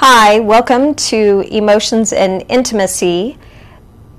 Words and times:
Hi, 0.00 0.40
welcome 0.40 0.94
to 0.94 1.42
Emotions 1.50 2.12
and 2.12 2.44
Intimacy. 2.50 3.38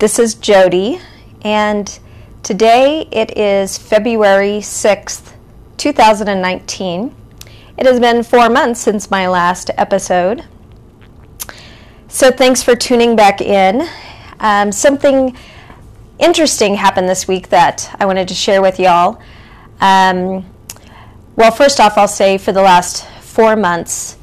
This 0.00 0.18
is 0.18 0.34
Jodie, 0.34 1.00
and 1.42 2.00
today 2.42 3.06
it 3.12 3.38
is 3.38 3.78
February 3.78 4.58
6th, 4.58 5.34
2019. 5.76 7.14
It 7.76 7.86
has 7.86 8.00
been 8.00 8.24
four 8.24 8.48
months 8.48 8.80
since 8.80 9.08
my 9.08 9.28
last 9.28 9.70
episode. 9.78 10.44
So, 12.08 12.32
thanks 12.32 12.60
for 12.60 12.74
tuning 12.74 13.14
back 13.14 13.40
in. 13.40 13.88
Um, 14.40 14.72
something 14.72 15.36
interesting 16.18 16.74
happened 16.74 17.08
this 17.08 17.28
week 17.28 17.50
that 17.50 17.94
I 18.00 18.04
wanted 18.04 18.26
to 18.26 18.34
share 18.34 18.60
with 18.60 18.80
y'all. 18.80 19.22
Um, 19.80 20.44
well, 21.36 21.52
first 21.52 21.78
off, 21.78 21.96
I'll 21.96 22.08
say 22.08 22.36
for 22.36 22.50
the 22.50 22.62
last 22.62 23.06
four 23.20 23.54
months, 23.54 24.18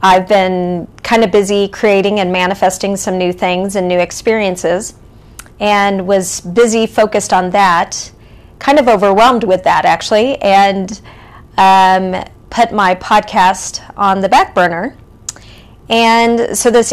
I've 0.00 0.28
been 0.28 0.86
kind 1.02 1.24
of 1.24 1.32
busy 1.32 1.68
creating 1.68 2.20
and 2.20 2.32
manifesting 2.32 2.96
some 2.96 3.18
new 3.18 3.32
things 3.32 3.76
and 3.76 3.88
new 3.88 3.98
experiences, 3.98 4.94
and 5.60 6.06
was 6.06 6.40
busy 6.40 6.86
focused 6.86 7.32
on 7.32 7.50
that, 7.50 8.12
kind 8.58 8.78
of 8.78 8.88
overwhelmed 8.88 9.44
with 9.44 9.64
that 9.64 9.84
actually, 9.84 10.40
and 10.40 11.00
um, 11.56 12.24
put 12.50 12.72
my 12.72 12.94
podcast 12.94 13.82
on 13.96 14.20
the 14.20 14.28
back 14.28 14.54
burner. 14.54 14.96
And 15.88 16.56
so 16.56 16.70
this, 16.70 16.92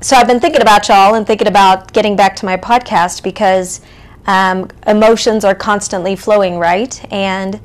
so 0.00 0.16
I've 0.16 0.28
been 0.28 0.40
thinking 0.40 0.62
about 0.62 0.88
y'all 0.88 1.14
and 1.14 1.26
thinking 1.26 1.48
about 1.48 1.92
getting 1.92 2.14
back 2.14 2.36
to 2.36 2.44
my 2.46 2.56
podcast 2.56 3.22
because 3.22 3.80
um, 4.26 4.68
emotions 4.86 5.44
are 5.44 5.54
constantly 5.54 6.14
flowing, 6.14 6.58
right? 6.58 7.12
And 7.12 7.60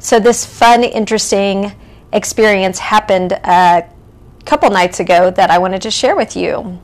so 0.00 0.18
this 0.18 0.44
fun, 0.44 0.82
interesting 0.82 1.72
experience 2.12 2.78
happened 2.78 3.32
a 3.32 3.88
couple 4.44 4.70
nights 4.70 5.00
ago 5.00 5.30
that 5.30 5.50
I 5.50 5.58
wanted 5.58 5.82
to 5.82 5.90
share 5.90 6.16
with 6.16 6.36
you. 6.36 6.80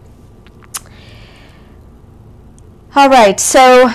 All 2.96 3.08
right, 3.08 3.40
so 3.40 3.90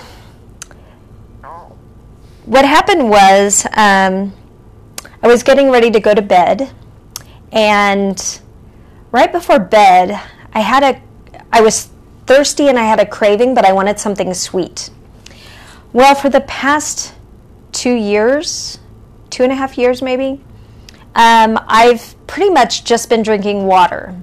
what 2.45 2.65
happened 2.65 3.09
was 3.09 3.65
um, 3.77 4.33
I 5.21 5.27
was 5.27 5.43
getting 5.43 5.69
ready 5.69 5.91
to 5.91 5.99
go 5.99 6.13
to 6.13 6.21
bed, 6.21 6.73
and 7.51 8.41
right 9.11 9.31
before 9.31 9.59
bed, 9.59 10.19
I 10.53 10.59
had 10.59 10.83
a 10.83 11.01
I 11.51 11.61
was 11.61 11.89
thirsty 12.25 12.67
and 12.67 12.77
I 12.77 12.83
had 12.83 12.99
a 12.99 13.05
craving, 13.05 13.53
but 13.53 13.65
I 13.65 13.73
wanted 13.73 13.99
something 13.99 14.33
sweet. 14.33 14.89
Well, 15.93 16.13
for 16.13 16.29
the 16.29 16.41
past 16.41 17.13
two 17.71 17.93
years, 17.93 18.79
two 19.29 19.43
and 19.43 19.51
a 19.51 19.55
half 19.55 19.77
years 19.77 20.01
maybe, 20.01 20.43
um, 21.15 21.59
I've 21.67 22.15
pretty 22.27 22.49
much 22.49 22.83
just 22.83 23.09
been 23.09 23.23
drinking 23.23 23.65
water. 23.65 24.15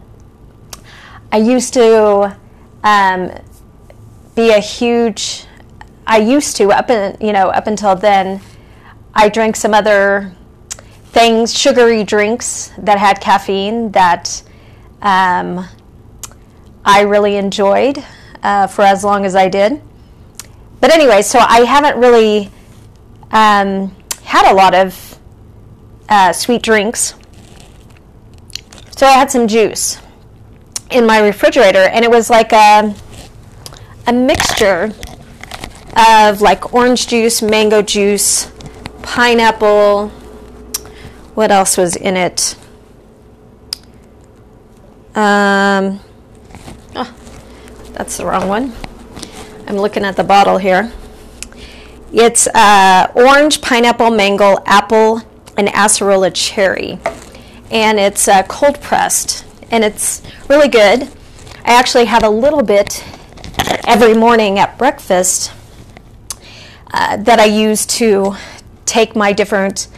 I 1.33 1.39
used 1.39 1.75
to 1.75 2.37
um, 2.85 3.33
be 4.35 4.51
a 4.51 4.61
huge. 4.61 5.47
I 6.07 6.19
used 6.19 6.57
to 6.59 6.71
up 6.71 6.91
in 6.91 7.17
you 7.21 7.33
know 7.33 7.49
up 7.49 7.67
until 7.67 7.97
then. 7.97 8.41
I 9.15 9.29
drank 9.29 9.57
some 9.57 9.75
other 9.75 10.35
things, 11.07 11.59
sugary 11.59 12.05
drinks 12.05 12.73
that 12.79 12.99
had 12.99 13.21
caffeine 13.21 13.91
that 13.93 14.43
um, 15.01 15.67
I 16.85 17.01
really 17.01 17.37
enjoyed 17.37 18.05
uh, 18.43 18.67
for 18.67 18.83
as 18.83 19.03
long 19.03 19.25
as 19.25 19.35
I 19.35 19.49
did. 19.49 19.81
But 20.81 20.93
anyway, 20.93 21.23
so 21.23 21.39
I 21.39 21.61
haven't 21.61 21.99
really 21.99 22.51
um, 23.33 23.97
had 24.23 24.53
a 24.53 24.55
lot 24.55 24.75
of 24.75 25.06
uh, 26.09 26.33
sweet 26.33 26.63
drinks. 26.63 27.15
So 28.97 29.07
I 29.07 29.13
had 29.13 29.31
some 29.31 29.47
juice 29.47 29.99
in 30.91 31.07
my 31.07 31.19
refrigerator, 31.19 31.81
and 31.81 32.05
it 32.05 32.11
was 32.11 32.31
like 32.31 32.53
a, 32.53 32.95
a 34.07 34.13
mixture 34.13 34.93
of 35.97 36.41
like 36.41 36.75
orange 36.75 37.07
juice, 37.09 37.43
mango 37.43 37.83
juice, 37.83 38.51
pineapple. 39.03 40.09
What 41.35 41.51
else 41.51 41.77
was 41.77 41.97
in 41.97 42.17
it? 42.17 42.57
Um, 45.15 46.01
oh, 46.95 47.15
that's 47.93 48.19
the 48.19 48.27
wrong 48.27 48.49
one. 48.49 48.73
I'm 49.67 49.77
looking 49.77 50.05
at 50.05 50.17
the 50.17 50.25
bottle 50.25 50.59
here. 50.59 50.93
It's 52.13 52.47
uh, 52.49 53.11
orange, 53.15 53.61
pineapple, 53.61 54.11
mango, 54.11 54.59
apple, 54.65 55.23
and 55.57 55.69
acerola 55.69 56.33
cherry. 56.35 56.99
And 57.71 57.99
it's 57.99 58.29
uh, 58.29 58.43
cold 58.45 58.81
pressed, 58.81 59.45
and 59.71 59.85
it's 59.85 60.23
really 60.49 60.69
good. 60.69 61.03
I 61.65 61.73
actually 61.73 62.05
have 62.05 62.23
a 62.23 62.29
little 62.29 62.63
bit 62.63 63.05
every 63.87 64.15
morning 64.15 64.59
at 64.59 64.79
breakfast 64.79 65.53
uh, 66.93 67.17
that 67.17 67.41
I 67.41 67.47
use 67.47 67.87
to 67.87 68.37
take 68.85 69.17
my 69.17 69.33
different 69.33 69.89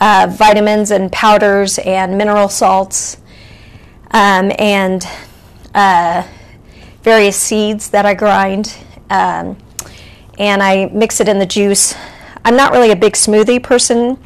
uh, 0.00 0.28
vitamins 0.30 0.90
and 0.90 1.10
powders 1.10 1.78
and 1.78 2.18
mineral 2.18 2.48
salts 2.48 3.16
um, 4.10 4.52
and 4.58 5.06
uh, 5.74 6.26
various 7.02 7.36
seeds 7.36 7.90
that 7.90 8.04
I 8.04 8.14
grind. 8.14 8.76
Um, 9.08 9.56
and 10.38 10.62
I 10.62 10.86
mix 10.86 11.20
it 11.20 11.28
in 11.28 11.38
the 11.38 11.46
juice. 11.46 11.94
I'm 12.44 12.56
not 12.56 12.72
really 12.72 12.90
a 12.90 12.96
big 12.96 13.14
smoothie 13.14 13.62
person 13.62 14.18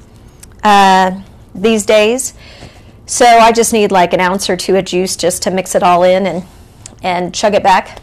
uh, 0.62 1.20
these 1.54 1.84
days, 1.84 2.34
so 3.06 3.26
I 3.26 3.50
just 3.50 3.72
need 3.72 3.90
like 3.90 4.12
an 4.12 4.20
ounce 4.20 4.48
or 4.48 4.56
two 4.56 4.76
of 4.76 4.84
juice 4.84 5.16
just 5.16 5.42
to 5.42 5.50
mix 5.50 5.74
it 5.74 5.82
all 5.82 6.04
in 6.04 6.26
and, 6.26 6.44
and 7.02 7.34
chug 7.34 7.54
it 7.54 7.62
back. 7.62 8.00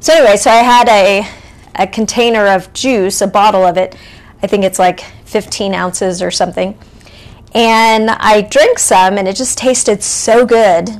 So, 0.00 0.12
anyway, 0.12 0.36
so 0.36 0.50
I 0.50 0.56
had 0.56 0.88
a, 0.88 1.26
a 1.76 1.86
container 1.86 2.48
of 2.48 2.72
juice, 2.72 3.20
a 3.20 3.26
bottle 3.26 3.64
of 3.64 3.76
it. 3.76 3.96
I 4.42 4.48
think 4.48 4.64
it's 4.64 4.78
like 4.78 5.00
15 5.24 5.72
ounces 5.72 6.20
or 6.20 6.30
something. 6.30 6.76
And 7.54 8.10
I 8.10 8.40
drank 8.40 8.80
some, 8.80 9.16
and 9.16 9.28
it 9.28 9.36
just 9.36 9.56
tasted 9.56 10.02
so 10.02 10.44
good 10.44 10.90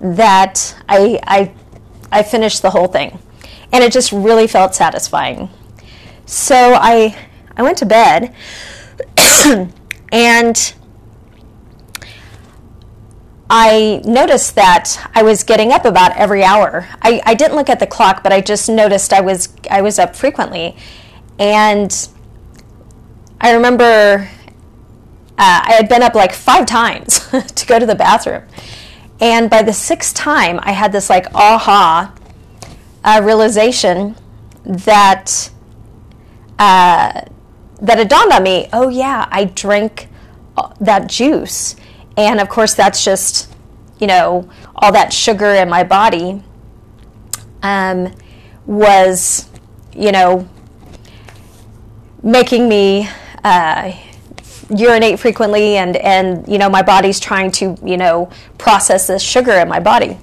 that 0.00 0.76
I, 0.88 1.20
I, 1.26 1.54
I 2.10 2.22
finished 2.24 2.62
the 2.62 2.70
whole 2.70 2.88
thing. 2.88 3.18
And 3.72 3.84
it 3.84 3.92
just 3.92 4.10
really 4.10 4.48
felt 4.48 4.74
satisfying. 4.74 5.48
So 6.26 6.74
I, 6.74 7.16
I 7.56 7.62
went 7.62 7.78
to 7.78 7.86
bed, 7.86 8.34
and 10.12 10.74
I 13.48 14.02
noticed 14.04 14.56
that 14.56 15.10
I 15.14 15.22
was 15.22 15.44
getting 15.44 15.72
up 15.72 15.84
about 15.84 16.16
every 16.16 16.42
hour. 16.42 16.88
I, 17.00 17.22
I 17.24 17.34
didn't 17.34 17.56
look 17.56 17.68
at 17.68 17.78
the 17.78 17.86
clock, 17.86 18.22
but 18.22 18.32
I 18.32 18.40
just 18.40 18.68
noticed 18.68 19.12
I 19.12 19.20
was 19.20 19.54
I 19.70 19.82
was 19.82 19.98
up 19.98 20.16
frequently, 20.16 20.76
and 21.38 22.08
I 23.40 23.52
remember 23.52 24.28
uh, 25.38 25.60
I 25.64 25.72
had 25.74 25.88
been 25.88 26.02
up 26.02 26.14
like 26.14 26.32
five 26.32 26.66
times 26.66 27.20
to 27.54 27.66
go 27.66 27.78
to 27.78 27.86
the 27.86 27.94
bathroom. 27.94 28.42
And 29.20 29.48
by 29.48 29.62
the 29.62 29.72
sixth 29.72 30.14
time, 30.14 30.58
I 30.62 30.72
had 30.72 30.92
this 30.92 31.08
like 31.08 31.32
aha 31.34 32.12
uh, 33.04 33.20
realization 33.22 34.16
that 34.64 35.50
uh, 36.58 37.22
that 37.80 37.98
it 37.98 38.08
dawned 38.08 38.32
on 38.32 38.42
me. 38.42 38.68
Oh 38.72 38.88
yeah, 38.88 39.28
I 39.30 39.44
drank 39.44 40.08
uh, 40.56 40.72
that 40.80 41.08
juice, 41.08 41.76
and 42.16 42.40
of 42.40 42.48
course 42.48 42.74
that's 42.74 43.04
just 43.04 43.54
you 43.98 44.06
know 44.06 44.48
all 44.74 44.92
that 44.92 45.12
sugar 45.12 45.54
in 45.54 45.68
my 45.68 45.84
body 45.84 46.42
um, 47.62 48.14
was 48.66 49.48
you 49.94 50.12
know 50.12 50.48
making 52.22 52.68
me 52.68 53.08
uh, 53.44 53.92
urinate 54.74 55.18
frequently 55.18 55.76
and 55.76 55.96
and 55.96 56.46
you 56.48 56.58
know 56.58 56.68
my 56.68 56.82
body's 56.82 57.20
trying 57.20 57.50
to 57.50 57.76
you 57.84 57.96
know 57.96 58.28
process 58.58 59.06
this 59.06 59.22
sugar 59.22 59.52
in 59.52 59.68
my 59.68 59.80
body 59.80 60.18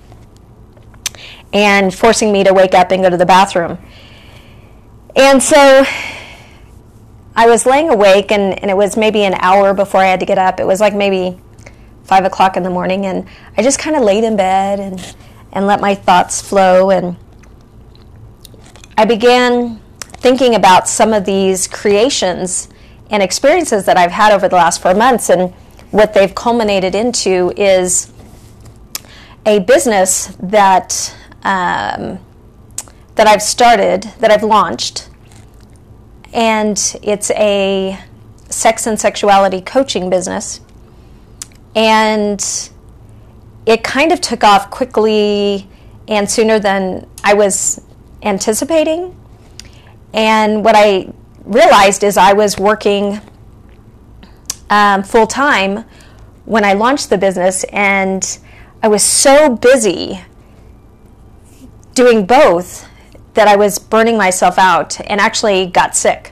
and 1.53 1.93
forcing 1.93 2.31
me 2.31 2.43
to 2.43 2.53
wake 2.53 2.73
up 2.73 2.91
and 2.91 3.03
go 3.03 3.09
to 3.09 3.17
the 3.17 3.25
bathroom 3.25 3.77
and 5.15 5.41
so 5.41 5.85
i 7.35 7.47
was 7.47 7.65
laying 7.65 7.89
awake 7.89 8.31
and, 8.31 8.59
and 8.59 8.69
it 8.69 8.77
was 8.77 8.97
maybe 8.97 9.23
an 9.23 9.33
hour 9.35 9.73
before 9.73 10.01
i 10.01 10.05
had 10.07 10.19
to 10.19 10.25
get 10.25 10.37
up. 10.37 10.59
It 10.59 10.67
was 10.67 10.79
like 10.79 10.93
maybe 10.93 11.39
five 12.03 12.25
o'clock 12.25 12.57
in 12.57 12.63
the 12.63 12.69
morning 12.69 13.05
and 13.05 13.27
i 13.57 13.63
just 13.63 13.79
kind 13.79 13.95
of 13.95 14.03
laid 14.03 14.23
in 14.23 14.35
bed 14.35 14.79
and 14.79 15.15
and 15.51 15.67
let 15.67 15.79
my 15.79 15.95
thoughts 15.95 16.41
flow 16.41 16.89
and 16.89 17.15
i 18.97 19.05
began 19.05 19.79
thinking 20.23 20.55
about 20.55 20.87
some 20.87 21.13
of 21.13 21.25
these 21.25 21.67
creations 21.67 22.69
and 23.09 23.21
experiences 23.21 23.85
that 23.85 23.97
I've 23.97 24.11
had 24.11 24.33
over 24.33 24.47
the 24.47 24.55
last 24.55 24.81
four 24.81 24.95
months, 24.95 25.29
and 25.29 25.53
what 25.91 26.13
they've 26.13 26.33
culminated 26.33 26.95
into 26.95 27.53
is 27.55 28.11
a 29.45 29.59
business 29.59 30.35
that 30.39 31.13
um, 31.43 32.19
that 33.15 33.27
I've 33.27 33.43
started, 33.43 34.03
that 34.19 34.31
I've 34.31 34.41
launched, 34.43 35.09
and 36.33 36.99
it's 37.01 37.31
a 37.31 37.99
sex 38.49 38.87
and 38.87 38.99
sexuality 38.99 39.61
coaching 39.61 40.09
business, 40.09 40.61
and 41.75 42.69
it 43.65 43.83
kind 43.83 44.11
of 44.11 44.19
took 44.19 44.43
off 44.43 44.69
quickly 44.69 45.67
and 46.07 46.29
sooner 46.29 46.59
than 46.59 47.07
I 47.23 47.33
was 47.33 47.81
anticipating. 48.21 49.17
And 50.13 50.63
what 50.63 50.75
I 50.75 51.11
realized 51.45 52.03
is 52.03 52.17
I 52.17 52.33
was 52.33 52.57
working 52.57 53.21
um, 54.69 55.03
full 55.03 55.27
time 55.27 55.85
when 56.45 56.65
I 56.65 56.73
launched 56.73 57.09
the 57.09 57.17
business, 57.17 57.63
and 57.65 58.39
I 58.81 58.89
was 58.89 59.03
so 59.03 59.55
busy 59.55 60.19
doing 61.93 62.25
both 62.25 62.87
that 63.33 63.47
I 63.47 63.55
was 63.55 63.79
burning 63.79 64.17
myself 64.17 64.57
out 64.57 64.99
and 65.09 65.19
actually 65.19 65.67
got 65.67 65.95
sick. 65.95 66.31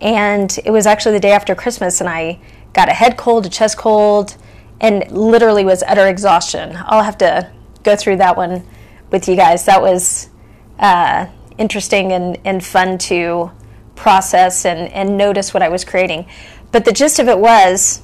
And 0.00 0.58
it 0.64 0.70
was 0.70 0.86
actually 0.86 1.12
the 1.12 1.20
day 1.20 1.32
after 1.32 1.54
Christmas, 1.54 2.00
and 2.00 2.08
I 2.08 2.40
got 2.72 2.88
a 2.88 2.92
head 2.92 3.16
cold, 3.16 3.46
a 3.46 3.48
chest 3.48 3.76
cold, 3.76 4.36
and 4.80 5.10
literally 5.12 5.64
was 5.64 5.82
utter 5.86 6.06
exhaustion. 6.08 6.76
I'll 6.86 7.04
have 7.04 7.18
to 7.18 7.50
go 7.84 7.94
through 7.96 8.16
that 8.16 8.36
one 8.36 8.66
with 9.10 9.28
you 9.28 9.36
guys. 9.36 9.64
That 9.66 9.80
was 9.80 10.30
uh, 10.78 11.26
interesting 11.58 12.12
and, 12.12 12.38
and 12.44 12.64
fun 12.64 12.98
to 12.98 13.52
process 13.94 14.64
and, 14.64 14.92
and 14.92 15.16
notice 15.16 15.54
what 15.54 15.62
I 15.62 15.68
was 15.68 15.84
creating. 15.84 16.26
But 16.72 16.84
the 16.84 16.92
gist 16.92 17.18
of 17.18 17.28
it 17.28 17.38
was, 17.38 18.02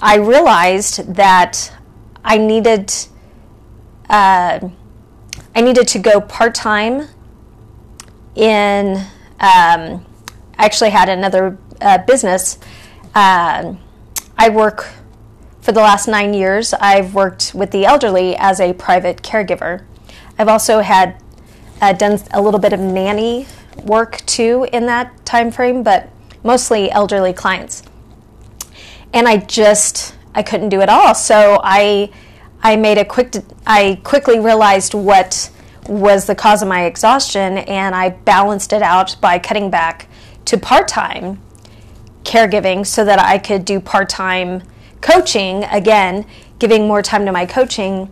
I 0.00 0.16
realized 0.16 1.14
that 1.14 1.72
I 2.24 2.38
needed 2.38 2.92
uh, 4.08 4.70
I 5.54 5.60
needed 5.60 5.88
to 5.88 5.98
go 5.98 6.20
part 6.20 6.54
time 6.54 7.08
in. 8.34 8.96
Um, 9.40 10.06
I 10.58 10.64
actually 10.66 10.90
had 10.90 11.08
another 11.08 11.58
uh, 11.80 11.98
business. 11.98 12.58
Uh, 13.14 13.74
I 14.36 14.48
work 14.50 14.88
for 15.60 15.72
the 15.72 15.80
last 15.80 16.06
nine 16.06 16.34
years. 16.34 16.74
I've 16.74 17.14
worked 17.14 17.52
with 17.54 17.70
the 17.70 17.84
elderly 17.84 18.36
as 18.36 18.60
a 18.60 18.72
private 18.72 19.22
caregiver. 19.22 19.84
I've 20.38 20.48
also 20.48 20.80
had 20.80 21.22
uh, 21.80 21.92
done 21.92 22.18
a 22.32 22.40
little 22.40 22.60
bit 22.60 22.72
of 22.72 22.80
nanny 22.80 23.46
work 23.84 24.24
too 24.26 24.66
in 24.72 24.86
that 24.86 25.24
time 25.24 25.50
frame, 25.50 25.82
but 25.82 26.08
mostly 26.44 26.90
elderly 26.90 27.32
clients. 27.32 27.82
And 29.12 29.26
I 29.26 29.38
just 29.38 30.14
I 30.34 30.42
couldn't 30.42 30.68
do 30.68 30.80
it 30.80 30.88
all. 30.88 31.14
So 31.14 31.60
I 31.62 32.10
I 32.62 32.76
made 32.76 32.98
a 32.98 33.04
quick 33.04 33.34
I 33.66 34.00
quickly 34.04 34.38
realized 34.38 34.94
what 34.94 35.50
was 35.86 36.26
the 36.26 36.34
cause 36.34 36.62
of 36.62 36.68
my 36.68 36.84
exhaustion 36.84 37.58
and 37.58 37.94
I 37.94 38.10
balanced 38.10 38.72
it 38.72 38.82
out 38.82 39.16
by 39.20 39.38
cutting 39.38 39.70
back 39.70 40.08
to 40.44 40.58
part-time 40.58 41.40
caregiving 42.24 42.86
so 42.86 43.04
that 43.04 43.18
I 43.18 43.38
could 43.38 43.64
do 43.64 43.80
part-time 43.80 44.62
coaching 45.00 45.64
again, 45.64 46.26
giving 46.58 46.86
more 46.86 47.02
time 47.02 47.24
to 47.26 47.32
my 47.32 47.46
coaching 47.46 48.10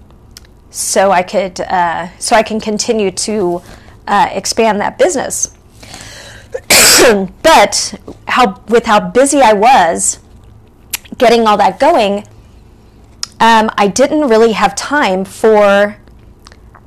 so 0.71 1.11
I 1.11 1.23
could 1.23 1.61
uh, 1.61 2.09
so 2.19 2.37
I 2.37 2.43
can 2.43 2.61
continue 2.61 3.11
to 3.11 3.62
uh, 4.06 4.29
expand 4.33 4.81
that 4.81 4.99
business. 4.99 5.55
but 7.43 8.00
how 8.27 8.61
with 8.69 8.87
how 8.87 9.00
busy 9.11 9.41
I 9.41 9.53
was 9.53 10.21
getting 11.19 11.47
all 11.47 11.56
that 11.59 11.79
going, 11.79 12.27
um, 13.40 13.70
I 13.76 13.88
didn't 13.88 14.29
really 14.29 14.52
have 14.52 14.75
time 14.75 15.25
for 15.25 15.96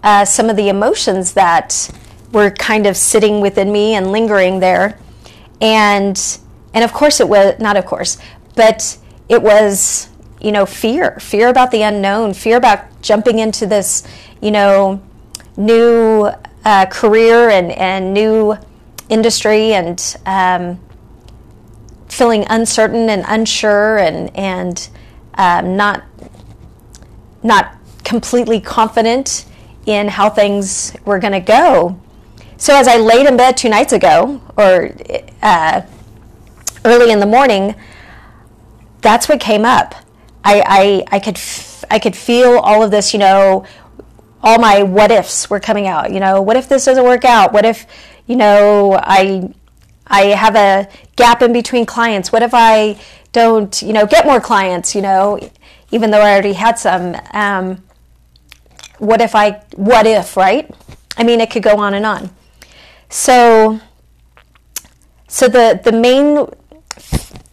uh, 0.04 0.26
some 0.26 0.50
of 0.50 0.56
the 0.58 0.70
emotions 0.70 1.34
that 1.34 1.90
were 2.32 2.52
kind 2.52 2.86
of 2.88 2.98
sitting 2.98 3.42
within 3.42 3.72
me 3.72 3.96
and 3.96 4.12
lingering 4.12 4.60
there, 4.60 4.98
and 5.62 6.40
and 6.74 6.84
of 6.84 6.92
course 6.94 7.20
it 7.20 7.30
was 7.30 7.60
not 7.60 7.78
of 7.78 7.86
course, 7.86 8.18
but 8.56 8.98
it 9.30 9.42
was 9.42 10.10
you 10.42 10.52
know 10.52 10.66
fear, 10.66 11.18
fear 11.20 11.48
about 11.48 11.72
the 11.72 11.84
unknown, 11.84 12.34
fear 12.34 12.58
about 12.58 13.02
jumping 13.02 13.40
into 13.40 13.66
this 13.66 14.04
you 14.42 14.52
know 14.52 15.02
new 15.56 16.32
uh, 16.66 16.86
career 16.88 17.50
and 17.50 17.72
and 17.72 18.14
new 18.14 18.58
industry 19.10 19.74
and 19.74 20.18
um, 20.26 20.80
feeling 22.10 22.46
uncertain 22.50 23.10
and 23.10 23.24
unsure 23.28 23.98
and 24.00 24.36
and 24.36 24.90
um, 25.36 25.78
not 25.78 26.04
not 27.44 27.76
completely 28.04 28.60
confident 28.60 29.46
in 29.86 30.08
how 30.08 30.30
things 30.30 30.94
were 31.06 31.20
going 31.20 31.34
to 31.34 31.40
go. 31.40 32.00
So 32.58 32.76
as 32.76 32.88
I 32.88 32.98
laid 32.98 33.26
in 33.26 33.38
bed 33.38 33.58
two 33.58 33.70
nights 33.70 33.94
ago, 33.94 34.42
or 34.58 34.92
uh, 35.42 35.82
early 36.86 37.12
in 37.12 37.20
the 37.20 37.26
morning, 37.26 37.76
that's 39.02 39.28
what 39.28 39.40
came 39.40 39.66
up. 39.66 39.96
I, 40.44 40.64
I, 41.10 41.16
I 41.16 41.20
could 41.20 41.38
f- 41.38 41.84
I 41.90 42.00
could 42.00 42.16
feel 42.16 42.58
all 42.60 42.84
of 42.84 42.92
this, 42.92 43.14
you 43.14 43.20
know, 43.20 43.66
all 44.44 44.60
my 44.60 44.84
what 44.84 45.12
ifs 45.12 45.50
were 45.50 45.60
coming 45.60 45.88
out. 45.88 46.12
You 46.12 46.20
know, 46.20 46.42
what 46.42 46.56
if 46.56 46.70
this 46.70 46.86
doesn't 46.86 47.04
work 47.04 47.26
out? 47.26 47.52
What 47.52 47.66
if, 47.66 47.86
you 48.28 48.36
know, 48.36 49.00
I 49.02 49.54
I 50.08 50.26
have 50.28 50.56
a 50.56 50.88
gap 51.16 51.42
in 51.42 51.54
between 51.54 51.86
clients. 51.86 52.32
What 52.32 52.44
if 52.44 52.52
I 52.54 53.00
don't, 53.32 53.82
you 53.82 53.94
know, 53.94 54.06
get 54.06 54.26
more 54.26 54.40
clients? 54.40 54.96
You 54.96 55.02
know, 55.02 55.40
even 55.92 56.12
though 56.12 56.22
I 56.22 56.32
already 56.32 56.54
had 56.54 56.80
some. 56.80 57.16
Um, 57.34 57.84
what 59.00 59.22
if 59.22 59.36
I? 59.36 59.62
What 59.76 60.08
if? 60.08 60.38
Right? 60.38 60.70
I 61.18 61.24
mean, 61.24 61.42
it 61.42 61.52
could 61.52 61.64
go 61.64 61.78
on 61.78 61.94
and 61.94 62.06
on. 62.06 62.30
So, 63.10 63.80
so 65.28 65.48
the 65.48 65.80
the 65.84 65.92
main 65.92 66.48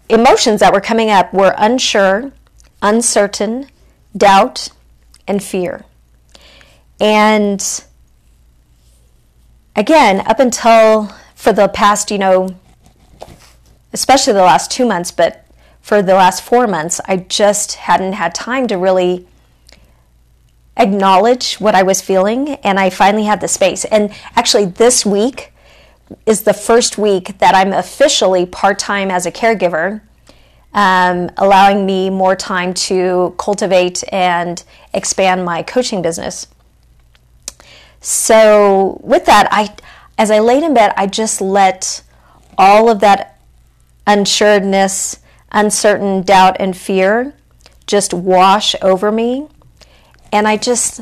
emotions 0.09 0.61
that 0.61 0.73
were 0.73 0.81
coming 0.81 1.11
up 1.11 1.33
were 1.35 1.55
unsure, 1.59 2.33
uncertain, 2.83 3.69
doubt, 4.17 4.71
and 5.27 5.43
fear. 5.43 5.85
And 7.01 7.85
again, 9.77 10.21
up 10.27 10.41
until 10.41 11.13
for 11.35 11.53
the 11.53 11.69
past, 11.69 12.11
you 12.11 12.19
know, 12.19 12.57
especially 13.93 14.33
the 14.33 14.43
last 14.43 14.71
two 14.71 14.87
months, 14.87 15.11
but 15.11 15.45
for 15.89 16.03
the 16.03 16.13
last 16.13 16.43
four 16.43 16.67
months, 16.67 17.01
I 17.07 17.17
just 17.17 17.77
hadn't 17.77 18.13
had 18.13 18.35
time 18.35 18.67
to 18.67 18.77
really 18.77 19.27
acknowledge 20.77 21.55
what 21.55 21.75
I 21.75 21.83
was 21.83 22.03
feeling, 22.03 22.57
and 22.57 22.79
I 22.79 22.91
finally 22.91 23.25
had 23.25 23.41
the 23.41 23.49
space. 23.49 23.87
And 23.87 24.13
actually, 24.37 24.67
this 24.67 25.07
week 25.07 25.51
is 26.27 26.43
the 26.43 26.53
first 26.53 26.99
week 26.99 27.39
that 27.39 27.55
I'm 27.55 27.73
officially 27.73 28.45
part 28.45 28.79
time 28.79 29.11
as 29.11 29.25
a 29.25 29.33
caregiver, 29.33 30.03
um, 30.75 31.31
allowing 31.39 31.87
me 31.87 32.11
more 32.11 32.37
time 32.37 32.75
to 32.89 33.35
cultivate 33.39 34.05
and 34.13 34.63
expand 34.93 35.47
my 35.47 35.63
coaching 35.63 36.03
business. 36.03 36.49
So, 38.03 39.01
with 39.03 39.25
that, 39.25 39.49
I 39.51 39.75
as 40.19 40.31
I 40.31 40.41
laid 40.41 40.65
in 40.65 40.75
bed, 40.75 40.93
I 40.99 41.07
just 41.07 41.41
let 41.41 42.03
all 42.59 42.91
of 42.91 43.01
that 43.01 43.41
unsureness, 44.07 45.21
uncertain 45.53 46.23
doubt, 46.23 46.57
and 46.61 46.77
fear 46.77 47.35
just 47.87 48.13
wash 48.13 48.75
over 48.83 49.11
me. 49.11 49.49
And 50.33 50.47
I 50.47 50.57
just, 50.57 51.01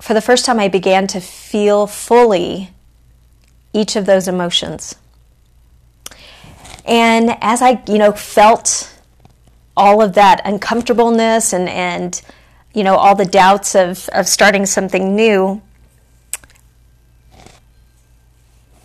for 0.00 0.14
the 0.14 0.20
first 0.20 0.44
time, 0.44 0.60
I 0.60 0.68
began 0.68 1.06
to 1.08 1.20
feel 1.20 1.86
fully 1.86 2.70
each 3.72 3.96
of 3.96 4.06
those 4.06 4.28
emotions. 4.28 4.96
And 6.84 7.36
as 7.40 7.62
I, 7.62 7.82
you 7.88 7.98
know, 7.98 8.12
felt 8.12 8.92
all 9.76 10.00
of 10.02 10.14
that 10.14 10.40
uncomfortableness 10.44 11.52
and, 11.52 11.68
and 11.68 12.20
you 12.72 12.84
know, 12.84 12.96
all 12.96 13.14
the 13.14 13.24
doubts 13.24 13.74
of, 13.74 14.08
of 14.10 14.28
starting 14.28 14.66
something 14.66 15.16
new, 15.16 15.60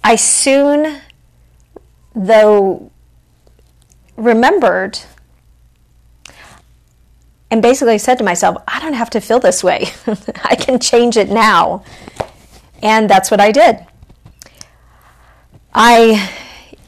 I 0.04 0.16
soon, 0.16 1.00
though, 2.16 2.91
remembered 4.22 5.00
and 7.50 7.62
basically 7.62 7.98
said 7.98 8.18
to 8.20 8.24
myself, 8.24 8.58
I 8.68 8.80
don't 8.80 8.94
have 8.94 9.10
to 9.12 9.20
feel 9.20 9.40
this 9.40 9.64
way. 9.64 9.90
I 10.44 10.56
can 10.56 10.80
change 10.80 11.18
it 11.18 11.30
now. 11.30 11.84
And 12.82 13.10
that's 13.10 13.30
what 13.30 13.42
I 13.42 13.52
did. 13.52 13.86
I 15.74 16.32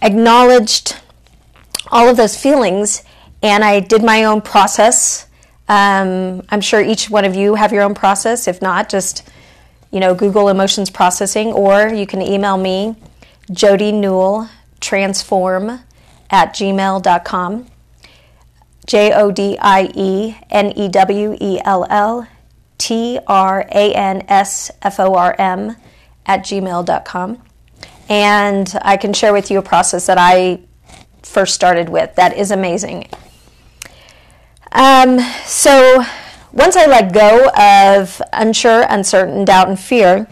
acknowledged 0.02 0.98
all 1.92 2.08
of 2.08 2.18
those 2.18 2.38
feelings 2.38 3.04
and 3.42 3.64
I 3.64 3.82
did 3.82 4.04
my 4.04 4.24
own 4.24 4.42
process. 4.42 5.28
Um, 5.68 6.44
I'm 6.50 6.62
sure 6.62 6.82
each 6.82 7.10
one 7.10 7.26
of 7.26 7.36
you 7.36 7.56
have 7.56 7.74
your 7.74 7.84
own 7.84 7.94
process. 7.94 8.48
If 8.48 8.62
not, 8.62 8.90
just 8.90 9.30
you 9.94 10.00
know, 10.00 10.16
Google 10.16 10.50
emotions 10.50 10.90
processing, 10.90 11.54
or 11.54 11.88
you 11.88 12.08
can 12.08 12.20
email 12.20 12.58
me, 12.58 12.96
Jodie 13.52 13.94
Newell, 13.94 14.50
transform 14.82 15.82
at 16.34 16.54
gmail.com. 16.56 17.68
J 18.86 19.14
O 19.14 19.32
D 19.32 19.58
I 19.62 19.90
E 19.96 20.36
N 20.50 20.74
E 20.76 20.90
W 20.90 21.38
E 21.40 21.62
L 21.64 21.86
L 21.90 22.28
T 22.78 23.20
R 23.28 23.66
A 23.72 23.94
N 23.94 24.26
S 24.28 24.72
F 24.82 25.00
O 25.00 25.14
R 25.14 25.34
M 25.40 25.78
at 26.26 26.42
gmail.com. 26.42 27.42
And 28.10 28.74
I 28.82 28.98
can 28.98 29.14
share 29.14 29.32
with 29.32 29.50
you 29.50 29.60
a 29.60 29.62
process 29.62 30.08
that 30.08 30.18
I 30.18 30.60
first 31.22 31.56
started 31.56 31.88
with 31.88 32.16
that 32.16 32.36
is 32.36 32.52
amazing. 32.52 33.08
Um, 34.74 35.20
so, 35.46 36.04
once 36.52 36.76
I 36.76 36.88
let 36.88 37.14
go 37.14 37.50
of 37.56 38.22
unsure, 38.34 38.86
uncertain, 38.90 39.46
doubt, 39.46 39.70
and 39.70 39.80
fear, 39.80 40.28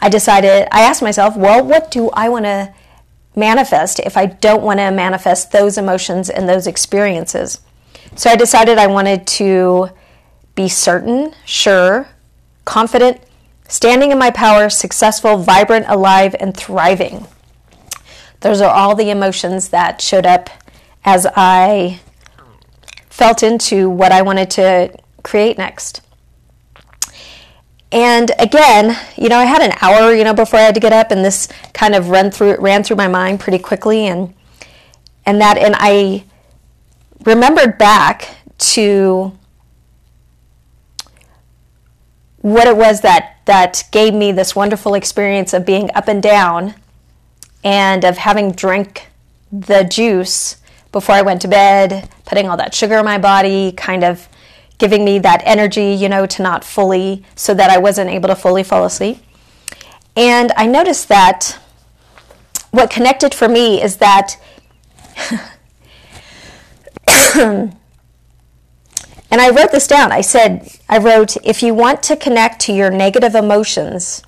I 0.00 0.08
decided, 0.08 0.68
I 0.70 0.82
asked 0.82 1.02
myself, 1.02 1.36
well, 1.36 1.64
what 1.64 1.90
do 1.90 2.08
I 2.10 2.28
want 2.28 2.44
to 2.44 2.72
manifest 3.38 4.00
if 4.00 4.16
I 4.16 4.26
don't 4.26 4.62
want 4.62 4.80
to 4.80 4.90
manifest 4.90 5.52
those 5.52 5.78
emotions 5.78 6.28
and 6.28 6.48
those 6.48 6.66
experiences? 6.66 7.60
So 8.16 8.30
I 8.30 8.36
decided 8.36 8.78
I 8.78 8.86
wanted 8.88 9.26
to 9.28 9.90
be 10.54 10.68
certain, 10.68 11.32
sure, 11.44 12.08
confident, 12.64 13.20
standing 13.68 14.10
in 14.10 14.18
my 14.18 14.30
power, 14.30 14.68
successful, 14.68 15.38
vibrant, 15.38 15.86
alive, 15.88 16.34
and 16.40 16.56
thriving. 16.56 17.26
Those 18.40 18.60
are 18.60 18.74
all 18.74 18.94
the 18.94 19.10
emotions 19.10 19.68
that 19.68 20.00
showed 20.00 20.26
up 20.26 20.50
as 21.04 21.26
I 21.36 22.00
felt 23.08 23.42
into 23.42 23.88
what 23.88 24.12
I 24.12 24.22
wanted 24.22 24.50
to 24.52 24.96
create 25.22 25.58
next. 25.58 26.02
And 27.90 28.30
again, 28.38 28.98
you 29.16 29.28
know, 29.28 29.38
I 29.38 29.44
had 29.44 29.62
an 29.62 29.72
hour, 29.80 30.14
you 30.14 30.22
know, 30.22 30.34
before 30.34 30.58
I 30.58 30.62
had 30.62 30.74
to 30.74 30.80
get 30.80 30.92
up, 30.92 31.10
and 31.10 31.24
this 31.24 31.48
kind 31.72 31.94
of 31.94 32.10
ran 32.10 32.30
through 32.30 32.56
ran 32.58 32.84
through 32.84 32.96
my 32.96 33.08
mind 33.08 33.40
pretty 33.40 33.58
quickly, 33.58 34.06
and 34.06 34.34
and 35.24 35.40
that, 35.40 35.56
and 35.56 35.74
I 35.78 36.24
remembered 37.24 37.78
back 37.78 38.28
to 38.58 39.32
what 42.40 42.68
it 42.68 42.76
was 42.76 43.00
that 43.00 43.36
that 43.46 43.84
gave 43.90 44.12
me 44.12 44.32
this 44.32 44.54
wonderful 44.54 44.94
experience 44.94 45.54
of 45.54 45.64
being 45.64 45.90
up 45.94 46.08
and 46.08 46.22
down, 46.22 46.74
and 47.64 48.04
of 48.04 48.18
having 48.18 48.52
drank 48.52 49.08
the 49.50 49.82
juice 49.84 50.58
before 50.92 51.14
I 51.14 51.22
went 51.22 51.40
to 51.42 51.48
bed, 51.48 52.08
putting 52.26 52.48
all 52.48 52.56
that 52.58 52.74
sugar 52.74 52.98
in 52.98 53.04
my 53.06 53.16
body, 53.18 53.72
kind 53.72 54.04
of 54.04 54.28
giving 54.78 55.04
me 55.04 55.18
that 55.18 55.42
energy, 55.44 55.92
you 55.92 56.08
know, 56.08 56.26
to 56.26 56.42
not 56.42 56.64
fully, 56.64 57.24
so 57.34 57.52
that 57.54 57.70
I 57.70 57.78
wasn't 57.78 58.10
able 58.10 58.28
to 58.28 58.36
fully 58.36 58.62
fall 58.62 58.84
asleep. 58.84 59.18
And 60.16 60.52
I 60.56 60.66
noticed 60.66 61.08
that 61.08 61.58
what 62.70 62.90
connected 62.90 63.34
for 63.34 63.48
me 63.48 63.82
is 63.82 63.96
that, 63.96 64.36
and 67.36 67.74
I 69.30 69.50
wrote 69.50 69.72
this 69.72 69.86
down. 69.86 70.12
I 70.12 70.20
said, 70.20 70.70
I 70.88 70.98
wrote, 70.98 71.36
if 71.44 71.62
you 71.62 71.74
want 71.74 72.02
to 72.04 72.16
connect 72.16 72.60
to 72.62 72.72
your 72.72 72.90
negative 72.90 73.34
emotions, 73.34 74.22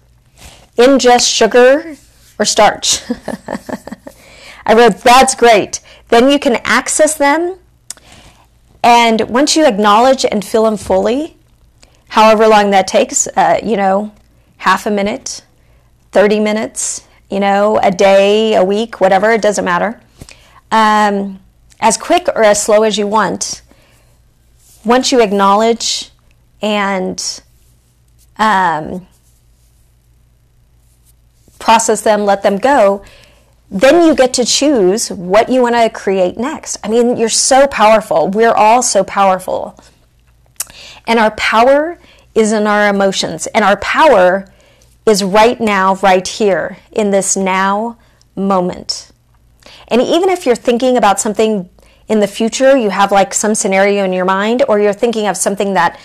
ingest 0.76 1.33
sugar 1.33 1.97
or 2.38 2.45
starch. 2.45 3.00
I 4.66 4.75
wrote, 4.75 4.99
that's 4.99 5.35
great. 5.35 5.80
Then 6.09 6.30
you 6.30 6.38
can 6.38 6.57
access 6.64 7.16
them 7.16 7.60
and 8.83 9.23
once 9.23 9.57
you 9.57 9.67
acknowledge 9.67 10.25
and 10.25 10.45
feel 10.45 10.65
them 10.65 10.77
fully, 10.77 11.37
however 12.09 12.47
long 12.47 12.71
that 12.71 12.87
takes, 12.87 13.27
uh, 13.29 13.61
you 13.63 13.77
know, 13.77 14.13
half 14.59 14.87
a 14.87 14.91
minute, 14.91 15.45
30 16.13 16.41
minutes, 16.41 17.07
you 17.31 17.41
know, 17.41 17.79
a 17.83 17.91
day, 17.91 18.55
a 18.55 18.65
week, 18.65 19.01
whatever, 19.01 19.31
it 19.31 19.43
doesn't 19.43 19.65
matter. 19.65 20.01
Um, 20.71 21.41
as 21.81 21.97
quick 21.97 22.29
or 22.29 22.43
as 22.43 22.63
slow 22.63 22.83
as 22.83 22.99
you 22.99 23.07
want, 23.07 23.63
once 24.85 25.13
you 25.13 25.21
acknowledge 25.21 26.11
and 26.63 27.43
um, 28.37 29.07
process 31.59 32.03
them, 32.03 32.25
let 32.25 32.43
them 32.43 32.59
go, 32.59 33.03
then 33.71 34.05
you 34.05 34.15
get 34.15 34.35
to 34.35 34.45
choose 34.45 35.11
what 35.11 35.49
you 35.49 35.62
want 35.62 35.77
to 35.77 35.89
create 35.89 36.37
next. 36.37 36.79
I 36.83 36.89
mean, 36.89 37.17
you're 37.17 37.29
so 37.29 37.69
powerful. 37.69 38.29
We're 38.29 38.53
all 38.53 38.83
so 38.83 39.05
powerful. 39.05 39.79
And 41.07 41.19
our 41.19 41.31
power 41.33 41.99
is 42.35 42.53
in 42.53 42.67
our 42.67 42.89
emotions. 42.89 43.47
And 43.49 43.65
our 43.65 43.77
power 43.77 44.53
is 45.07 45.23
right 45.23 45.61
now, 45.61 45.95
right 45.97 46.27
here, 46.27 46.79
in 46.91 47.11
this 47.11 47.37
now 47.37 47.97
moment. 48.35 49.12
And 49.89 50.03
even 50.03 50.29
if 50.29 50.47
you're 50.47 50.57
thinking 50.57 50.97
about 50.97 51.21
something 51.21 51.69
in 52.09 52.21
the 52.21 52.27
future, 52.27 52.77
you 52.77 52.91
have 52.91 53.12
like 53.12 53.33
some 53.33 53.55
scenario 53.55 54.05
in 54.05 54.12
your 54.12 54.25
mind, 54.25 54.65
or 54.69 54.81
you're 54.81 54.93
thinking 54.93 55.27
of 55.29 55.37
something 55.37 55.75
that 55.75 55.99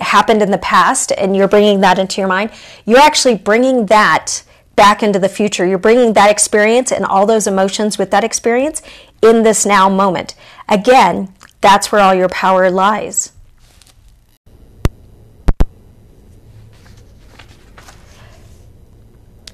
happened 0.00 0.42
in 0.42 0.50
the 0.50 0.58
past 0.58 1.12
and 1.16 1.36
you're 1.36 1.48
bringing 1.48 1.80
that 1.80 1.98
into 1.98 2.20
your 2.20 2.28
mind, 2.28 2.50
you're 2.84 2.98
actually 2.98 3.34
bringing 3.34 3.86
that 3.86 4.42
back 4.76 5.02
into 5.02 5.18
the 5.18 5.28
future. 5.28 5.66
You're 5.66 5.78
bringing 5.78 6.12
that 6.12 6.30
experience 6.30 6.92
and 6.92 7.04
all 7.04 7.26
those 7.26 7.46
emotions 7.46 7.98
with 7.98 8.10
that 8.12 8.22
experience 8.22 8.82
in 9.22 9.42
this 9.42 9.66
now 9.66 9.88
moment. 9.88 10.34
Again, 10.68 11.32
that's 11.60 11.90
where 11.90 12.00
all 12.00 12.14
your 12.14 12.28
power 12.28 12.70
lies. 12.70 13.32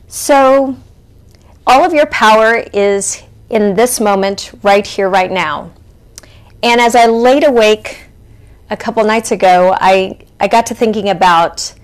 So, 0.09 0.77
all 1.67 1.85
of 1.85 1.95
your 1.95 2.07
power 2.07 2.57
is 2.75 3.23
in 3.49 3.75
this 3.75 4.01
moment, 4.01 4.53
right 4.63 4.87
here, 4.87 5.09
right 5.09 5.31
now. 5.31 5.71
And 6.63 6.81
as 6.81 6.95
I 6.95 7.07
laid 7.07 7.45
awake 7.45 8.05
a 8.71 8.77
couple 8.77 9.05
nights 9.05 9.31
ago, 9.31 9.77
I, 9.81 10.19
I 10.41 10.49
got 10.49 10.67
to 10.67 10.75
thinking 10.75 11.09
about 11.09 11.75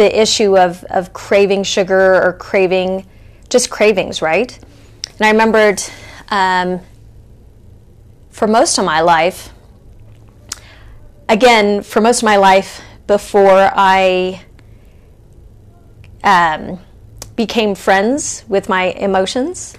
the 0.00 0.18
issue 0.18 0.56
of, 0.56 0.82
of 0.84 1.12
craving 1.12 1.62
sugar 1.62 2.14
or 2.22 2.32
craving 2.32 3.06
just 3.50 3.68
cravings, 3.68 4.22
right? 4.22 4.58
And 5.18 5.26
I 5.26 5.30
remembered 5.30 5.82
um, 6.30 6.80
for 8.30 8.48
most 8.48 8.78
of 8.78 8.86
my 8.86 9.02
life, 9.02 9.50
again, 11.28 11.82
for 11.82 12.00
most 12.00 12.22
of 12.22 12.24
my 12.24 12.36
life 12.36 12.80
before 13.06 13.70
I 13.74 14.42
um, 16.24 16.80
became 17.36 17.74
friends 17.74 18.46
with 18.48 18.70
my 18.70 18.84
emotions, 18.92 19.76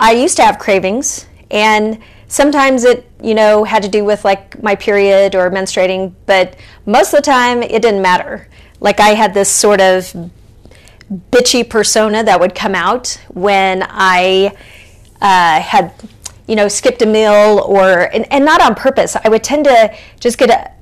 I 0.00 0.10
used 0.10 0.38
to 0.38 0.42
have 0.42 0.58
cravings, 0.58 1.26
and 1.52 2.00
sometimes 2.26 2.82
it, 2.82 3.08
you 3.22 3.34
know, 3.34 3.62
had 3.62 3.84
to 3.84 3.88
do 3.88 4.04
with 4.04 4.24
like 4.24 4.60
my 4.60 4.74
period 4.74 5.36
or 5.36 5.48
menstruating, 5.52 6.14
but 6.26 6.56
most 6.84 7.14
of 7.14 7.18
the 7.18 7.30
time 7.30 7.62
it 7.62 7.80
didn't 7.80 8.02
matter 8.02 8.49
like 8.80 8.98
I 8.98 9.10
had 9.10 9.34
this 9.34 9.50
sort 9.50 9.80
of 9.80 10.30
bitchy 11.30 11.68
persona 11.68 12.24
that 12.24 12.40
would 12.40 12.54
come 12.54 12.74
out 12.74 13.20
when 13.28 13.84
I 13.88 14.56
uh, 15.20 15.60
had, 15.60 15.92
you 16.46 16.56
know, 16.56 16.68
skipped 16.68 17.02
a 17.02 17.06
meal 17.06 17.62
or, 17.66 18.12
and, 18.12 18.30
and, 18.32 18.44
not 18.44 18.62
on 18.62 18.74
purpose. 18.74 19.16
I 19.22 19.28
would 19.28 19.44
tend 19.44 19.64
to 19.64 19.94
just 20.18 20.38
get 20.38 20.78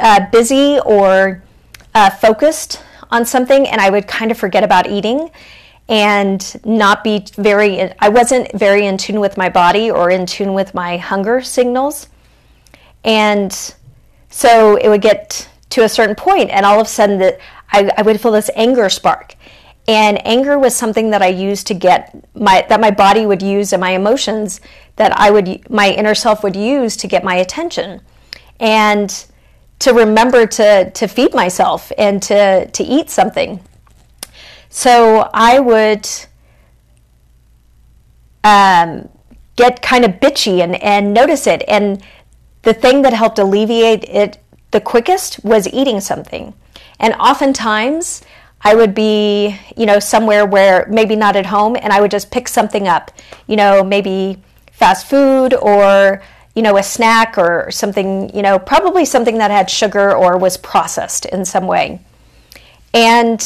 uh, 0.00 0.26
busy 0.30 0.78
or 0.86 1.42
uh, 1.94 2.10
focused 2.10 2.82
on 3.10 3.26
something 3.26 3.68
and 3.68 3.80
I 3.80 3.90
would 3.90 4.06
kind 4.06 4.30
of 4.30 4.38
forget 4.38 4.64
about 4.64 4.88
eating 4.88 5.30
and 5.88 6.64
not 6.64 7.04
be 7.04 7.26
very, 7.36 7.92
I 7.98 8.08
wasn't 8.08 8.50
very 8.52 8.86
in 8.86 8.96
tune 8.96 9.20
with 9.20 9.36
my 9.36 9.50
body 9.50 9.90
or 9.90 10.10
in 10.10 10.24
tune 10.24 10.54
with 10.54 10.72
my 10.72 10.96
hunger 10.96 11.42
signals. 11.42 12.08
And 13.04 13.52
so 14.30 14.76
it 14.76 14.88
would 14.88 15.02
get 15.02 15.48
to 15.74 15.82
a 15.82 15.88
certain 15.88 16.14
point, 16.14 16.50
and 16.50 16.64
all 16.64 16.80
of 16.80 16.86
a 16.86 16.90
sudden 16.90 17.18
that 17.18 17.38
I, 17.70 17.90
I 17.96 18.02
would 18.02 18.20
feel 18.20 18.32
this 18.32 18.50
anger 18.54 18.88
spark. 18.88 19.34
And 19.86 20.24
anger 20.26 20.58
was 20.58 20.74
something 20.74 21.10
that 21.10 21.20
I 21.20 21.26
used 21.26 21.66
to 21.66 21.74
get 21.74 22.24
my 22.34 22.64
that 22.68 22.80
my 22.80 22.90
body 22.90 23.26
would 23.26 23.42
use 23.42 23.72
and 23.72 23.80
my 23.80 23.90
emotions 23.90 24.60
that 24.96 25.12
I 25.18 25.30
would 25.30 25.68
my 25.68 25.90
inner 25.90 26.14
self 26.14 26.42
would 26.42 26.56
use 26.56 26.96
to 26.98 27.08
get 27.08 27.24
my 27.24 27.34
attention. 27.34 28.00
And 28.60 29.10
to 29.80 29.92
remember 29.92 30.46
to 30.46 30.90
to 30.90 31.06
feed 31.08 31.34
myself 31.34 31.92
and 31.98 32.22
to 32.22 32.66
to 32.66 32.82
eat 32.82 33.10
something. 33.10 33.60
So 34.70 35.28
I 35.34 35.58
would 35.60 36.08
um, 38.44 39.08
get 39.56 39.82
kind 39.82 40.04
of 40.04 40.12
bitchy 40.12 40.62
and, 40.62 40.80
and 40.82 41.12
notice 41.12 41.46
it. 41.46 41.62
And 41.68 42.02
the 42.62 42.74
thing 42.74 43.02
that 43.02 43.12
helped 43.12 43.38
alleviate 43.38 44.04
it 44.04 44.38
the 44.74 44.80
quickest 44.80 45.42
was 45.44 45.68
eating 45.72 46.00
something. 46.00 46.52
And 46.98 47.14
oftentimes, 47.14 48.22
I 48.60 48.74
would 48.74 48.92
be, 48.92 49.56
you 49.76 49.86
know, 49.86 50.00
somewhere 50.00 50.44
where 50.44 50.84
maybe 50.90 51.14
not 51.14 51.36
at 51.36 51.46
home, 51.46 51.76
and 51.80 51.92
I 51.92 52.00
would 52.00 52.10
just 52.10 52.32
pick 52.32 52.48
something 52.48 52.88
up, 52.88 53.12
you 53.46 53.54
know, 53.54 53.84
maybe 53.84 54.42
fast 54.72 55.06
food 55.08 55.54
or, 55.54 56.22
you 56.56 56.62
know, 56.62 56.76
a 56.76 56.82
snack 56.82 57.38
or 57.38 57.70
something, 57.70 58.34
you 58.34 58.42
know, 58.42 58.58
probably 58.58 59.04
something 59.04 59.38
that 59.38 59.52
had 59.52 59.70
sugar 59.70 60.12
or 60.12 60.36
was 60.36 60.56
processed 60.56 61.24
in 61.26 61.44
some 61.44 61.68
way. 61.68 62.00
And, 62.92 63.40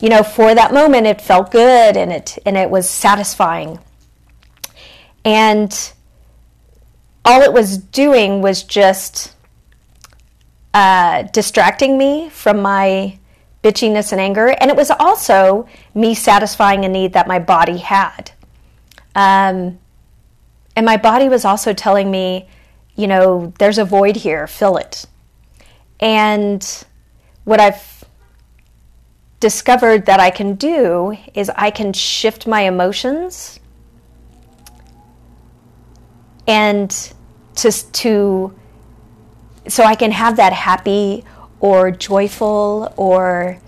you 0.00 0.08
know, 0.08 0.22
for 0.22 0.54
that 0.54 0.72
moment, 0.72 1.06
it 1.06 1.20
felt 1.20 1.50
good 1.50 1.98
and 1.98 2.10
it, 2.10 2.38
and 2.46 2.56
it 2.56 2.70
was 2.70 2.88
satisfying. 2.88 3.78
And 5.22 5.92
all 7.26 7.42
it 7.42 7.52
was 7.52 7.76
doing 7.76 8.40
was 8.40 8.62
just 8.62 9.35
uh, 10.76 11.22
distracting 11.32 11.96
me 11.96 12.28
from 12.28 12.60
my 12.60 13.18
bitchiness 13.64 14.12
and 14.12 14.20
anger. 14.20 14.48
And 14.48 14.70
it 14.70 14.76
was 14.76 14.90
also 14.90 15.66
me 15.94 16.14
satisfying 16.14 16.84
a 16.84 16.88
need 16.90 17.14
that 17.14 17.26
my 17.26 17.38
body 17.38 17.78
had. 17.78 18.30
Um, 19.14 19.78
and 20.76 20.84
my 20.84 20.98
body 20.98 21.30
was 21.30 21.46
also 21.46 21.72
telling 21.72 22.10
me, 22.10 22.46
you 22.94 23.06
know, 23.06 23.54
there's 23.58 23.78
a 23.78 23.86
void 23.86 24.16
here, 24.16 24.46
fill 24.46 24.76
it. 24.76 25.06
And 25.98 26.84
what 27.44 27.58
I've 27.58 28.04
discovered 29.40 30.04
that 30.04 30.20
I 30.20 30.28
can 30.28 30.56
do 30.56 31.16
is 31.32 31.50
I 31.56 31.70
can 31.70 31.94
shift 31.94 32.46
my 32.46 32.60
emotions 32.60 33.60
and 36.46 36.90
to, 37.54 37.72
to 37.92 38.54
so 39.68 39.82
I 39.82 39.94
can 39.94 40.12
have 40.12 40.36
that 40.36 40.52
happy 40.52 41.24
or 41.60 41.90
joyful 41.90 42.92
or 42.96 43.58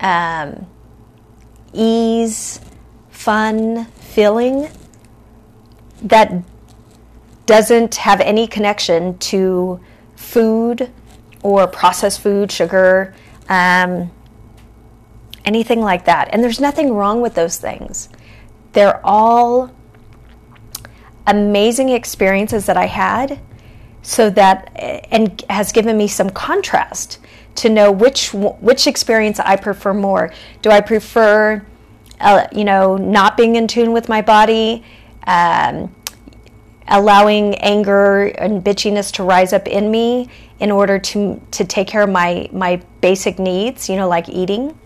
um, 0.00 0.66
ease, 1.72 2.60
fun 3.10 3.86
feeling 3.86 4.68
that 6.02 6.32
doesn't 7.46 7.96
have 7.96 8.20
any 8.20 8.46
connection 8.46 9.18
to 9.18 9.80
food 10.16 10.90
or 11.42 11.66
processed 11.66 12.20
food, 12.20 12.52
sugar, 12.52 13.14
um, 13.48 14.10
anything 15.44 15.80
like 15.80 16.04
that. 16.04 16.28
And 16.32 16.42
there's 16.42 16.60
nothing 16.60 16.94
wrong 16.94 17.20
with 17.20 17.34
those 17.34 17.56
things. 17.56 18.08
They're 18.72 19.04
all 19.04 19.70
amazing 21.26 21.88
experiences 21.88 22.66
that 22.66 22.76
I 22.76 22.86
had 22.86 23.40
so 24.02 24.30
that 24.30 24.70
and 25.10 25.42
has 25.50 25.72
given 25.72 25.96
me 25.96 26.08
some 26.08 26.30
contrast 26.30 27.18
to 27.56 27.68
know 27.68 27.92
which 27.92 28.32
which 28.32 28.86
experience 28.86 29.38
I 29.40 29.56
prefer 29.56 29.92
more. 29.94 30.32
Do 30.62 30.70
I 30.70 30.80
prefer 30.80 31.64
uh, 32.20 32.46
you 32.52 32.64
know 32.64 32.96
not 32.96 33.36
being 33.36 33.56
in 33.56 33.66
tune 33.66 33.92
with 33.92 34.08
my 34.08 34.22
body 34.22 34.84
um, 35.26 35.94
allowing 36.88 37.54
anger 37.56 38.26
and 38.26 38.64
bitchiness 38.64 39.12
to 39.12 39.22
rise 39.22 39.52
up 39.52 39.66
in 39.68 39.90
me 39.90 40.28
in 40.58 40.70
order 40.70 40.98
to 40.98 41.40
to 41.52 41.64
take 41.64 41.88
care 41.88 42.02
of 42.02 42.10
my 42.10 42.48
my 42.52 42.82
basic 43.00 43.38
needs, 43.38 43.88
you 43.88 43.96
know, 43.96 44.08
like 44.08 44.28
eating, 44.28 44.78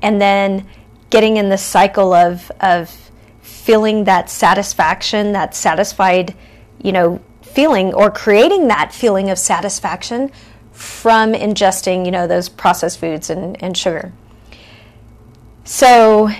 and 0.00 0.20
then 0.20 0.66
getting 1.10 1.36
in 1.36 1.48
the 1.48 1.58
cycle 1.58 2.12
of 2.12 2.50
of 2.60 3.10
feeling 3.40 4.04
that 4.04 4.28
satisfaction, 4.28 5.32
that 5.32 5.54
satisfied, 5.54 6.34
you 6.82 6.92
know, 6.92 7.20
feeling, 7.52 7.94
or 7.94 8.10
creating 8.10 8.68
that 8.68 8.92
feeling 8.92 9.30
of 9.30 9.38
satisfaction 9.38 10.30
from 10.72 11.32
ingesting, 11.32 12.04
you 12.04 12.10
know, 12.10 12.26
those 12.26 12.48
processed 12.48 12.98
foods 12.98 13.30
and, 13.30 13.62
and 13.62 13.76
sugar. 13.76 14.12
So 15.64 16.30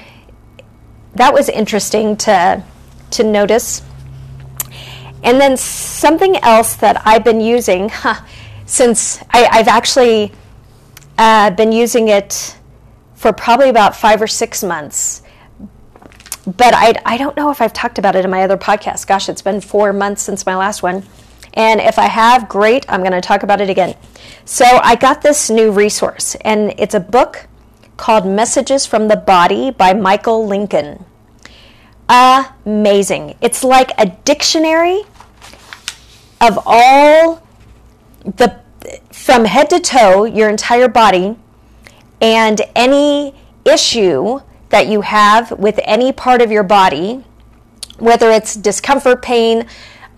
that 1.15 1.33
was 1.33 1.49
interesting 1.49 2.17
to 2.19 2.63
to 3.13 3.25
notice. 3.25 3.83
And 5.23 5.41
then 5.41 5.57
something 5.57 6.37
else 6.39 6.75
that 6.77 7.01
I've 7.07 7.23
been 7.23 7.41
using, 7.41 7.89
huh, 7.91 8.25
since 8.67 9.23
I, 9.31 9.57
have 9.57 9.69
actually 9.69 10.33
uh, 11.17 11.51
been 11.51 11.71
using 11.71 12.09
it 12.09 12.57
for 13.15 13.33
probably 13.33 13.69
about 13.69 13.95
five 13.95 14.21
or 14.21 14.27
six 14.27 14.65
months. 14.65 15.23
But 16.47 16.75
I, 16.75 16.95
I 17.05 17.17
don't 17.17 17.37
know 17.37 17.51
if 17.51 17.61
I've 17.61 17.73
talked 17.73 17.99
about 17.99 18.17
it 18.17 18.25
in 18.25 18.31
my 18.31 18.43
other 18.43 18.57
podcast. 18.57 19.07
Gosh, 19.07 19.29
it's 19.29 19.43
been 19.43 19.61
four 19.61 19.93
months 19.93 20.23
since 20.23 20.45
my 20.45 20.57
last 20.57 20.83
one. 20.83 21.05
And 21.55 21.81
if 21.81 21.99
I 21.99 22.07
have, 22.07 22.49
great, 22.49 22.85
I'm 22.89 23.01
going 23.01 23.13
to 23.13 23.21
talk 23.21 23.43
about 23.43 23.61
it 23.61 23.71
again. 23.71 23.95
So 24.45 24.65
I 24.65 24.97
got 24.97 25.23
this 25.23 25.51
new 25.51 25.71
resource, 25.71 26.35
and 26.37 26.75
it's 26.79 26.95
a 26.95 27.01
book 27.01 27.47
called 27.97 28.27
Messages 28.27 28.87
from 28.87 29.09
the 29.09 29.17
Body 29.17 29.71
by 29.71 29.93
Michael 29.93 30.47
Lincoln 30.47 31.05
amazing. 32.13 33.37
It's 33.41 33.65
like 33.65 33.91
a 33.99 34.07
dictionary 34.07 35.03
of 36.41 36.59
all 36.67 37.47
the 38.25 38.61
from 39.11 39.45
head 39.45 39.71
to 39.71 39.81
toe, 39.81 40.25
your 40.25 40.49
entire 40.49 40.89
body, 40.89 41.37
and 42.21 42.61
any 42.75 43.35
issue 43.65 44.41
that 44.73 44.89
you 44.89 45.03
have 45.03 45.53
with 45.53 45.79
any 45.85 46.13
part 46.13 46.41
of 46.41 46.51
your 46.51 46.63
body, 46.63 47.23
whether 47.99 48.31
it's 48.31 48.57
discomfort, 48.57 49.23
pain, 49.23 49.67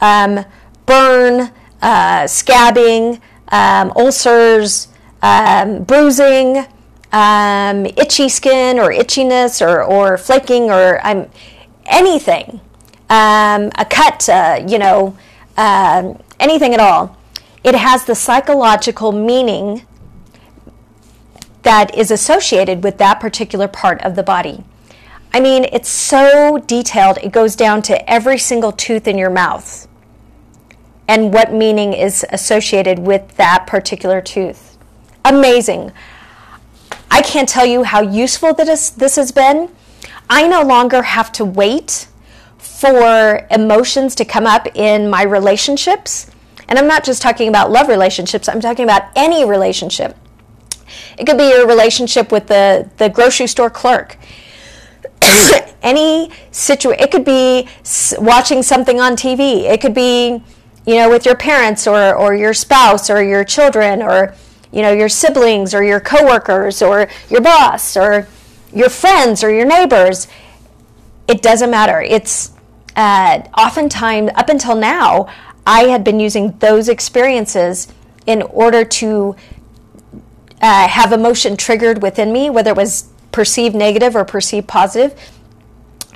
um, 0.01 0.45
burn, 0.87 1.51
uh, 1.83 2.23
scabbing, 2.23 3.21
um, 3.49 3.93
ulcers, 3.97 4.89
um, 5.23 5.83
bruising, 5.83 6.67
um, 7.13 7.85
itchy 7.97 8.29
skin 8.29 8.79
or 8.79 8.91
itchiness 8.91 9.61
or, 9.61 9.83
or 9.83 10.17
flaking 10.17 10.71
or 10.71 11.05
I'm 11.05 11.29
anything, 11.87 12.61
um, 13.11 13.71
a 13.77 13.87
cut, 13.89 14.29
uh, 14.29 14.65
you 14.67 14.79
know, 14.79 15.17
anything 16.39 16.75
at 16.75 16.81
all, 16.81 17.17
it 17.65 17.75
has 17.75 18.05
the 18.05 18.15
psychological 18.15 19.11
meaning 19.11 19.85
that 21.65 21.95
is 21.97 22.11
associated 22.11 22.85
with 22.85 22.99
that 22.99 23.21
particular 23.21 23.69
part 23.69 24.01
of 24.03 24.15
the 24.15 24.23
body. 24.23 24.65
I 25.33 25.41
mean, 25.41 25.65
it's 25.73 25.89
so 25.89 26.59
detailed, 26.59 27.19
it 27.19 27.33
goes 27.33 27.57
down 27.57 27.83
to 27.83 28.11
every 28.11 28.39
single 28.39 28.71
tooth 28.73 29.09
in 29.09 29.19
your 29.19 29.31
mouth 29.31 29.89
and 31.09 31.33
what 31.35 31.53
meaning 31.53 31.93
is 31.93 32.25
associated 32.31 33.01
with 33.01 33.37
that 33.37 33.67
particular 33.67 34.21
tooth. 34.21 34.79
Amazing. 35.25 35.93
I 37.11 37.21
can't 37.23 37.49
tell 37.49 37.67
you 37.67 37.83
how 37.83 38.01
useful 38.01 38.55
this, 38.55 38.91
this 38.91 39.17
has 39.17 39.33
been 39.33 39.71
I 40.29 40.49
no 40.49 40.63
longer 40.63 41.03
have 41.03 41.33
to 41.33 41.45
wait 41.45 42.09
for 42.57 43.47
emotions 43.51 44.15
to 44.17 44.25
come 44.25 44.47
up 44.47 44.67
in 44.75 45.11
my 45.11 45.23
relationships. 45.23 46.31
And 46.69 46.79
I'm 46.79 46.87
not 46.87 47.05
just 47.05 47.21
talking 47.21 47.49
about 47.49 47.71
love 47.71 47.89
relationships, 47.89 48.49
I'm 48.49 48.61
talking 48.61 48.85
about 48.85 49.03
any 49.15 49.45
relationship. 49.45 50.17
It 51.19 51.27
could 51.27 51.39
be 51.39 51.49
your 51.49 51.67
relationship 51.67 52.33
with 52.33 52.47
the, 52.47 52.89
the 52.97 53.09
grocery 53.09 53.47
store 53.47 53.71
clerk. 53.71 54.17
any 55.83 56.31
situation, 56.51 57.03
it 57.03 57.11
could 57.11 57.25
be 57.25 57.69
watching 58.19 58.63
something 58.63 59.01
on 59.01 59.17
TV. 59.17 59.63
It 59.63 59.81
could 59.81 59.95
be, 59.95 60.43
you 60.87 60.95
know, 60.97 61.09
with 61.09 61.27
your 61.27 61.37
parents 61.37 61.87
or, 61.87 62.15
or 62.15 62.35
your 62.35 62.55
spouse 62.55 63.11
or 63.11 63.23
your 63.23 63.45
children 63.45 64.03
or, 64.03 64.35
you 64.73 64.83
know, 64.83 64.93
your 64.93 65.09
siblings 65.09 65.75
or 65.75 65.85
your 65.85 66.01
coworkers 66.01 66.83
or 66.83 67.09
your 67.29 67.41
boss 67.41 67.97
or 67.97 68.27
your 68.73 68.89
friends 68.89 69.45
or 69.45 69.51
your 69.51 69.67
neighbors. 69.67 70.27
It 71.29 71.43
doesn't 71.43 71.71
matter. 71.71 72.01
It's 72.03 72.53
uh, 72.97 73.43
oftentimes, 73.57 74.31
up 74.35 74.49
until 74.49 74.77
now, 74.77 75.27
I 75.67 75.85
had 75.85 76.05
been 76.05 76.21
using 76.21 76.57
those 76.59 76.89
experiences 76.89 77.89
in 78.27 78.43
order 78.43 78.85
to 78.85 79.37
uh, 80.65 80.89
have 80.89 81.13
emotion 81.13 81.57
triggered 81.57 82.01
within 82.01 82.33
me, 82.33 82.49
whether 82.49 82.71
it 82.71 82.77
was 82.77 83.11
perceived 83.33 83.75
negative 83.75 84.17
or 84.17 84.25
perceived 84.25 84.67
positive, 84.67 85.13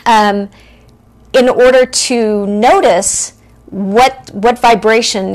um, 0.06 0.48
in 1.34 1.48
order 1.48 1.84
to 1.84 2.46
notice 2.46 3.34
what 3.66 4.30
what 4.32 4.58
vibration 4.58 5.34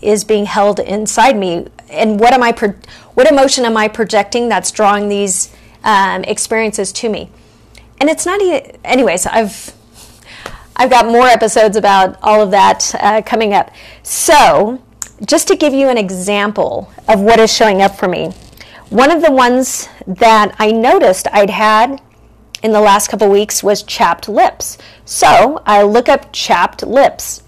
is 0.00 0.22
being 0.22 0.44
held 0.44 0.78
inside 0.78 1.36
me, 1.36 1.66
and 1.90 2.20
what 2.20 2.32
am 2.32 2.42
I 2.42 2.52
pro- 2.52 2.76
what 3.14 3.28
emotion 3.28 3.64
am 3.64 3.76
I 3.76 3.88
projecting 3.88 4.48
that's 4.48 4.70
drawing 4.70 5.08
these 5.08 5.52
um, 5.84 6.24
experiences 6.24 6.92
to 6.92 7.08
me. 7.08 7.30
And 8.00 8.08
it's 8.10 8.26
not 8.26 8.40
even, 8.42 8.76
anyways, 8.84 9.26
I've, 9.26 9.72
I've 10.76 10.90
got 10.90 11.06
more 11.06 11.26
episodes 11.26 11.76
about 11.76 12.18
all 12.22 12.40
of 12.40 12.50
that 12.50 12.94
uh, 12.98 13.22
coming 13.22 13.54
up. 13.54 13.70
So, 14.02 14.82
just 15.26 15.46
to 15.48 15.56
give 15.56 15.72
you 15.72 15.88
an 15.88 15.98
example 15.98 16.92
of 17.08 17.20
what 17.20 17.38
is 17.38 17.52
showing 17.52 17.82
up 17.82 17.96
for 17.96 18.08
me, 18.08 18.32
one 18.92 19.10
of 19.10 19.22
the 19.22 19.32
ones 19.32 19.88
that 20.06 20.54
I 20.58 20.70
noticed 20.70 21.26
I'd 21.32 21.48
had 21.48 22.02
in 22.62 22.72
the 22.72 22.80
last 22.80 23.08
couple 23.08 23.30
weeks 23.30 23.62
was 23.62 23.82
chapped 23.82 24.28
lips. 24.28 24.76
So 25.06 25.62
I 25.64 25.82
look 25.82 26.10
up 26.10 26.30
chapped 26.30 26.82
lips, 26.82 27.42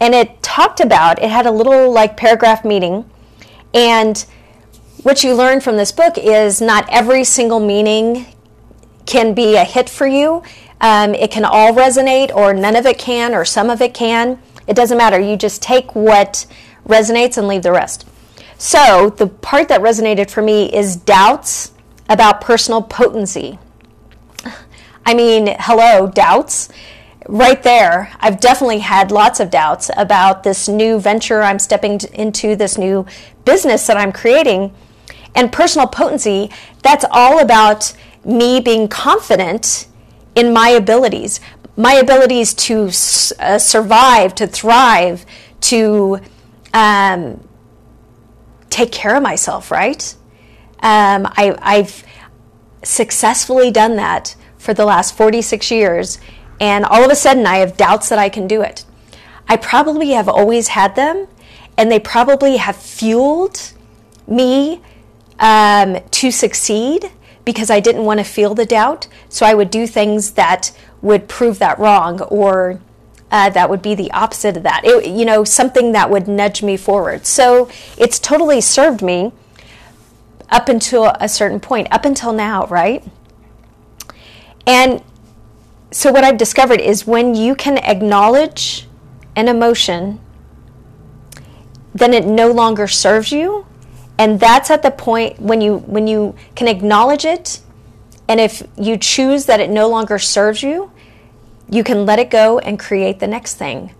and 0.00 0.16
it 0.16 0.42
talked 0.42 0.80
about 0.80 1.22
it 1.22 1.30
had 1.30 1.46
a 1.46 1.52
little 1.52 1.92
like 1.92 2.16
paragraph 2.16 2.64
meaning, 2.64 3.08
and 3.72 4.26
what 5.04 5.22
you 5.22 5.32
learn 5.32 5.60
from 5.60 5.76
this 5.76 5.92
book 5.92 6.18
is 6.18 6.60
not 6.60 6.88
every 6.90 7.22
single 7.22 7.60
meaning 7.60 8.26
can 9.06 9.32
be 9.32 9.54
a 9.54 9.64
hit 9.64 9.88
for 9.88 10.08
you. 10.08 10.42
Um, 10.80 11.14
it 11.14 11.30
can 11.30 11.44
all 11.44 11.72
resonate, 11.72 12.34
or 12.34 12.52
none 12.52 12.74
of 12.74 12.84
it 12.84 12.98
can, 12.98 13.32
or 13.32 13.44
some 13.44 13.70
of 13.70 13.80
it 13.80 13.94
can. 13.94 14.42
It 14.66 14.74
doesn't 14.74 14.98
matter. 14.98 15.20
You 15.20 15.36
just 15.36 15.62
take 15.62 15.94
what 15.94 16.46
resonates 16.84 17.38
and 17.38 17.46
leave 17.46 17.62
the 17.62 17.70
rest. 17.70 18.06
So, 18.62 19.08
the 19.08 19.26
part 19.26 19.68
that 19.68 19.80
resonated 19.80 20.30
for 20.30 20.42
me 20.42 20.70
is 20.70 20.94
doubts 20.94 21.72
about 22.10 22.42
personal 22.42 22.82
potency. 22.82 23.58
I 25.06 25.14
mean, 25.14 25.56
hello, 25.58 26.06
doubts. 26.06 26.68
Right 27.26 27.62
there, 27.62 28.12
I've 28.20 28.38
definitely 28.38 28.80
had 28.80 29.10
lots 29.12 29.40
of 29.40 29.48
doubts 29.48 29.90
about 29.96 30.42
this 30.42 30.68
new 30.68 31.00
venture 31.00 31.40
I'm 31.40 31.58
stepping 31.58 32.00
into, 32.12 32.54
this 32.54 32.76
new 32.76 33.06
business 33.46 33.86
that 33.86 33.96
I'm 33.96 34.12
creating 34.12 34.74
and 35.34 35.50
personal 35.50 35.86
potency, 35.86 36.50
that's 36.82 37.06
all 37.10 37.40
about 37.40 37.94
me 38.26 38.60
being 38.60 38.88
confident 38.88 39.86
in 40.34 40.52
my 40.52 40.68
abilities, 40.68 41.40
my 41.78 41.94
abilities 41.94 42.52
to 42.52 42.90
uh, 43.40 43.58
survive, 43.58 44.34
to 44.34 44.46
thrive, 44.46 45.24
to 45.62 46.20
um, 46.74 47.40
take 48.70 48.92
care 48.92 49.16
of 49.16 49.22
myself, 49.22 49.70
right? 49.70 50.14
Um, 50.82 51.26
I, 51.26 51.54
I've 51.60 52.04
successfully 52.82 53.70
done 53.70 53.96
that 53.96 54.34
for 54.56 54.72
the 54.72 54.84
last 54.84 55.16
46 55.16 55.70
years, 55.70 56.18
and 56.60 56.84
all 56.84 57.04
of 57.04 57.10
a 57.10 57.16
sudden 57.16 57.46
I 57.46 57.56
have 57.56 57.76
doubts 57.76 58.08
that 58.08 58.18
I 58.18 58.28
can 58.28 58.46
do 58.46 58.62
it. 58.62 58.84
I 59.48 59.56
probably 59.56 60.10
have 60.10 60.28
always 60.28 60.68
had 60.68 60.94
them, 60.96 61.26
and 61.76 61.90
they 61.90 61.98
probably 61.98 62.56
have 62.56 62.76
fueled 62.76 63.72
me 64.26 64.80
um, 65.38 65.98
to 66.12 66.30
succeed 66.30 67.10
because 67.44 67.70
I 67.70 67.80
didn't 67.80 68.04
want 68.04 68.20
to 68.20 68.24
feel 68.24 68.54
the 68.54 68.66
doubt. 68.66 69.08
So 69.28 69.44
I 69.44 69.54
would 69.54 69.70
do 69.70 69.86
things 69.86 70.32
that 70.32 70.72
would 71.02 71.28
prove 71.28 71.58
that 71.58 71.78
wrong 71.78 72.20
or 72.22 72.80
uh, 73.30 73.50
that 73.50 73.70
would 73.70 73.82
be 73.82 73.94
the 73.94 74.10
opposite 74.12 74.56
of 74.56 74.62
that. 74.64 74.82
It, 74.84 75.06
you 75.06 75.24
know, 75.24 75.44
something 75.44 75.92
that 75.92 76.10
would 76.10 76.26
nudge 76.28 76.62
me 76.62 76.76
forward. 76.76 77.26
So 77.26 77.68
it's 77.96 78.18
totally 78.18 78.60
served 78.60 79.02
me 79.02 79.32
up 80.50 80.68
until 80.68 81.12
a 81.20 81.28
certain 81.28 81.60
point, 81.60 81.88
up 81.90 82.04
until 82.04 82.32
now, 82.32 82.66
right? 82.66 83.04
And 84.66 85.02
so 85.90 86.12
what 86.12 86.24
I've 86.24 86.38
discovered 86.38 86.80
is 86.80 87.06
when 87.06 87.34
you 87.34 87.54
can 87.54 87.78
acknowledge 87.78 88.86
an 89.36 89.48
emotion, 89.48 90.20
then 91.94 92.12
it 92.12 92.26
no 92.26 92.50
longer 92.50 92.86
serves 92.88 93.32
you. 93.32 93.66
And 94.18 94.38
that's 94.38 94.70
at 94.70 94.82
the 94.82 94.90
point 94.90 95.40
when 95.40 95.60
you 95.60 95.78
when 95.78 96.06
you 96.06 96.34
can 96.54 96.68
acknowledge 96.68 97.24
it 97.24 97.60
and 98.28 98.38
if 98.38 98.62
you 98.76 98.96
choose 98.96 99.46
that 99.46 99.58
it 99.58 99.70
no 99.70 99.88
longer 99.88 100.18
serves 100.18 100.62
you, 100.62 100.92
you 101.70 101.84
can 101.84 102.04
let 102.04 102.18
it 102.18 102.30
go 102.30 102.58
and 102.58 102.78
create 102.78 103.20
the 103.20 103.26
next 103.26 103.54
thing. 103.54 103.94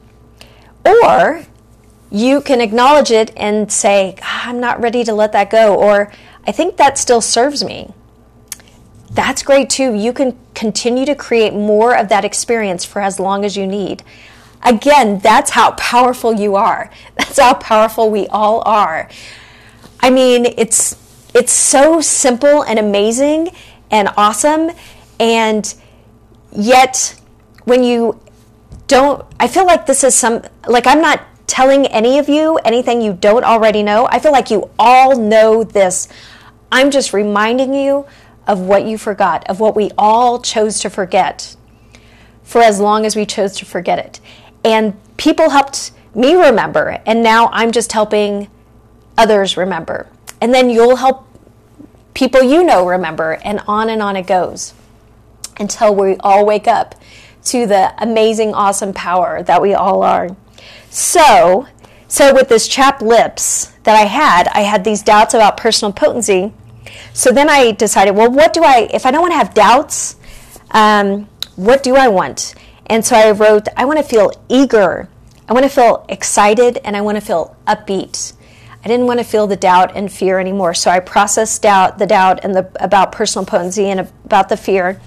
Or 0.85 1.45
you 2.11 2.41
can 2.41 2.61
acknowledge 2.61 3.11
it 3.11 3.33
and 3.37 3.71
say, 3.71 4.17
ah, 4.23 4.49
I'm 4.49 4.61
not 4.61 4.81
ready 4.81 5.05
to 5.05 5.15
let 5.15 5.33
that 5.33 5.51
go, 5.51 5.75
or 5.75 6.13
I 6.47 6.53
think 6.53 6.77
that 6.77 6.99
still 6.99 7.21
serves 7.21 7.63
me. 7.63 7.93
That's 9.13 9.43
great 9.43 9.71
too. 9.71 9.95
You 9.95 10.13
can 10.13 10.37
continue 10.55 11.05
to 11.07 11.15
create 11.15 11.53
more 11.53 11.97
of 11.97 12.09
that 12.09 12.25
experience 12.25 12.85
for 12.85 13.01
as 13.01 13.21
long 13.21 13.45
as 13.45 13.57
you 13.57 13.67
need. 13.67 14.03
Again, 14.63 15.21
that's 15.21 15.51
how 15.51 15.73
powerful 15.73 16.35
you 16.35 16.55
are. 16.55 16.91
That's 17.17 17.39
how 17.39 17.55
powerful 17.55 18.11
we 18.11 18.27
all 18.29 18.63
are. 18.67 19.09
I 20.01 20.11
mean, 20.11 20.45
it's 20.45 20.97
it's 21.35 21.53
so 21.53 22.01
simple 22.01 22.63
and 22.63 22.79
amazing 22.79 23.53
and 23.91 24.11
awesome. 24.17 24.71
And 25.19 25.73
yet, 26.53 27.20
when 27.71 27.85
you 27.85 28.21
don't, 28.89 29.25
I 29.39 29.47
feel 29.47 29.65
like 29.65 29.87
this 29.87 30.03
is 30.03 30.15
some, 30.15 30.43
like 30.67 30.89
I'm 30.89 31.01
not 31.01 31.25
telling 31.47 31.87
any 31.87 32.19
of 32.19 32.29
you 32.29 32.57
anything 32.65 33.01
you 33.01 33.13
don't 33.13 33.45
already 33.45 33.83
know. 33.83 34.09
I 34.11 34.19
feel 34.19 34.33
like 34.33 34.51
you 34.51 34.69
all 34.77 35.17
know 35.17 35.63
this. 35.63 36.09
I'm 36.73 36.91
just 36.91 37.13
reminding 37.13 37.73
you 37.73 38.07
of 38.47 38.59
what 38.59 38.85
you 38.87 38.99
forgot, 38.99 39.49
of 39.49 39.61
what 39.61 39.77
we 39.77 39.93
all 39.97 40.43
chose 40.43 40.81
to 40.81 40.91
forget 40.91 41.55
for 42.43 42.61
as 42.61 42.81
long 42.81 43.07
as 43.07 43.15
we 43.15 43.25
chose 43.25 43.57
to 43.59 43.65
forget 43.65 44.01
it. 44.01 44.21
And 44.65 44.95
people 45.17 45.51
helped 45.51 45.93
me 46.13 46.35
remember, 46.35 47.01
and 47.07 47.23
now 47.23 47.51
I'm 47.53 47.71
just 47.71 47.93
helping 47.93 48.49
others 49.17 49.57
remember. 49.57 50.09
And 50.41 50.53
then 50.53 50.71
you'll 50.71 50.97
help 50.97 51.25
people 52.15 52.43
you 52.43 52.65
know 52.65 52.85
remember, 52.89 53.35
and 53.45 53.61
on 53.69 53.89
and 53.89 54.03
on 54.03 54.17
it 54.17 54.27
goes 54.27 54.75
until 55.61 55.95
we 55.95 56.17
all 56.17 56.45
wake 56.45 56.67
up 56.67 56.97
to 57.45 57.67
the 57.67 57.95
amazing, 58.03 58.55
awesome 58.55 58.93
power 58.93 59.43
that 59.43 59.63
we 59.63 59.75
all 59.75 60.03
are. 60.03 60.37
So, 60.91 61.67
so 62.09 62.35
with 62.35 62.49
this 62.49 62.69
chapped 62.69 63.03
lips 63.03 63.67
that 63.85 63.97
I 63.97 64.07
had, 64.07 64.49
I 64.49 64.61
had 64.61 64.85
these 64.85 65.03
doubts 65.03 65.35
about 65.35 65.57
personal 65.57 65.93
potency. 65.93 66.53
So 67.13 67.31
then 67.31 67.49
I 67.49 67.73
decided, 67.73 68.17
well, 68.17 68.31
what 68.31 68.53
do 68.53 68.63
I, 68.65 68.89
if 68.93 69.07
I 69.07 69.11
don't 69.11 69.21
want 69.21 69.33
to 69.33 69.39
have 69.39 69.55
doubts, 69.55 70.17
um, 70.73 71.29
what 71.57 71.83
do 71.83 71.97
I 71.97 72.09
want? 72.09 72.55
And 72.87 73.05
so 73.05 73.17
I 73.17 73.31
wrote, 73.31 73.69
I 73.77 73.85
want 73.85 73.99
to 73.99 74.05
feel 74.05 74.33
eager, 74.49 75.09
I 75.49 75.53
want 75.53 75.65
to 75.65 75.71
feel 75.71 76.05
excited, 76.09 76.79
and 76.85 76.97
I 76.97 77.01
want 77.01 77.17
to 77.17 77.21
feel 77.21 77.57
upbeat. 77.67 78.35
I 78.83 78.89
didn't 78.89 79.07
want 79.07 79.21
to 79.21 79.25
feel 79.25 79.47
the 79.47 79.57
doubt 79.57 79.97
and 79.97 80.11
fear 80.11 80.39
anymore. 80.39 80.75
So 80.75 80.91
I 80.91 81.01
processed 81.01 81.63
doubt, 81.63 81.99
the 81.99 82.07
doubt 82.07 82.41
and 82.43 82.55
the 82.55 82.71
about 82.81 83.13
personal 83.13 83.45
potency 83.45 83.87
and 83.87 84.01
about 84.01 84.49
the 84.49 84.57
fear. 84.57 85.01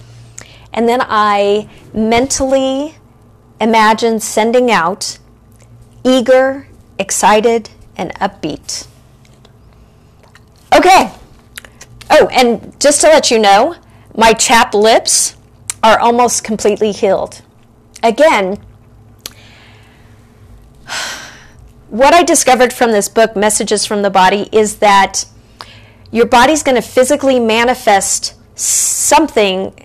And 0.73 0.89
then 0.89 1.01
I 1.01 1.69
mentally 1.93 2.95
imagine 3.61 4.19
sending 4.19 4.71
out 4.71 5.19
eager, 6.03 6.67
excited, 6.97 7.69
and 7.95 8.13
upbeat. 8.15 8.87
Okay. 10.75 11.11
Oh, 12.09 12.27
and 12.31 12.79
just 12.79 13.01
to 13.01 13.07
let 13.07 13.31
you 13.31 13.39
know, 13.39 13.75
my 14.15 14.33
chapped 14.33 14.73
lips 14.73 15.35
are 15.81 15.99
almost 15.99 16.43
completely 16.43 16.91
healed. 16.91 17.41
Again, 18.01 18.57
what 21.89 22.13
I 22.13 22.23
discovered 22.23 22.73
from 22.73 22.91
this 22.91 23.07
book, 23.07 23.35
Messages 23.35 23.85
from 23.85 24.01
the 24.01 24.09
Body, 24.09 24.49
is 24.51 24.77
that 24.77 25.25
your 26.11 26.25
body's 26.25 26.63
going 26.63 26.75
to 26.75 26.81
physically 26.81 27.39
manifest 27.39 28.35
something, 28.55 29.82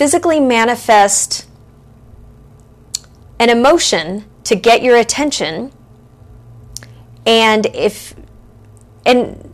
physically 0.00 0.40
manifest 0.40 1.46
an 3.38 3.50
emotion 3.50 4.24
to 4.42 4.56
get 4.56 4.82
your 4.82 4.96
attention. 4.96 5.70
And 7.26 7.66
if, 7.74 8.14
and 9.04 9.52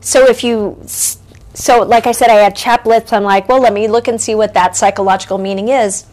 so 0.00 0.26
if 0.26 0.42
you, 0.42 0.82
so 0.86 1.82
like 1.82 2.06
I 2.06 2.12
said, 2.12 2.30
I 2.30 2.36
had 2.36 2.56
chapped 2.56 2.86
lips, 2.86 3.12
I'm 3.12 3.24
like, 3.24 3.46
well, 3.46 3.60
let 3.60 3.74
me 3.74 3.86
look 3.86 4.08
and 4.08 4.18
see 4.18 4.34
what 4.34 4.54
that 4.54 4.74
psychological 4.74 5.36
meaning 5.36 5.68
is. 5.68 6.06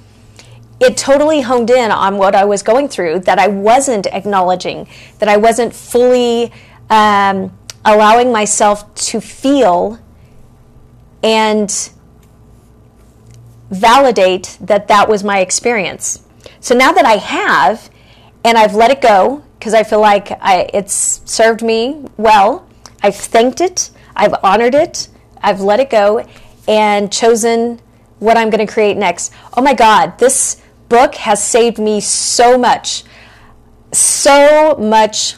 It 0.82 0.98
totally 0.98 1.40
honed 1.40 1.70
in 1.70 1.92
on 1.92 2.18
what 2.18 2.36
I 2.36 2.44
was 2.44 2.64
going 2.64 2.90
through 2.90 3.20
that 3.20 3.40
I 3.40 3.48
wasn't 3.48 4.06
acknowledging, 4.08 4.86
that 5.20 5.30
I 5.30 5.38
wasn't 5.38 5.74
fully 5.74 6.52
um, 6.90 7.58
allowing 7.86 8.34
myself 8.34 8.94
to 8.96 9.22
feel. 9.22 9.98
And 11.24 11.72
validate 13.72 14.58
that 14.62 14.88
that 14.90 15.10
was 15.10 15.24
my 15.24 15.40
experience. 15.40 16.22
So 16.60 16.76
now 16.76 16.92
that 16.92 17.06
I 17.06 17.18
have, 17.18 17.90
and 18.44 18.58
I've 18.58 18.76
let 18.76 18.92
it 18.92 19.02
go 19.02 19.44
because 19.58 19.74
I 19.74 19.84
feel 19.84 20.02
like 20.02 20.32
I, 20.42 20.70
it's 20.74 21.22
served 21.26 21.62
me 21.62 22.06
well, 22.18 22.68
I've 23.02 23.16
thanked 23.16 23.62
it, 23.62 23.90
I've 24.16 24.36
honored 24.44 24.76
it, 24.76 25.08
I've 25.42 25.62
let 25.62 25.80
it 25.80 25.90
go, 25.90 26.26
and 26.68 27.12
chosen 27.12 27.80
what 28.20 28.38
I'm 28.38 28.50
going 28.50 28.66
to 28.66 28.72
create 28.72 28.98
next. 28.98 29.34
Oh 29.56 29.62
my 29.62 29.74
God, 29.74 30.18
this 30.20 30.62
book 30.90 31.16
has 31.16 31.44
saved 31.44 31.80
me 31.80 32.02
so 32.02 32.58
much, 32.58 33.04
so 33.92 34.76
much 34.78 35.38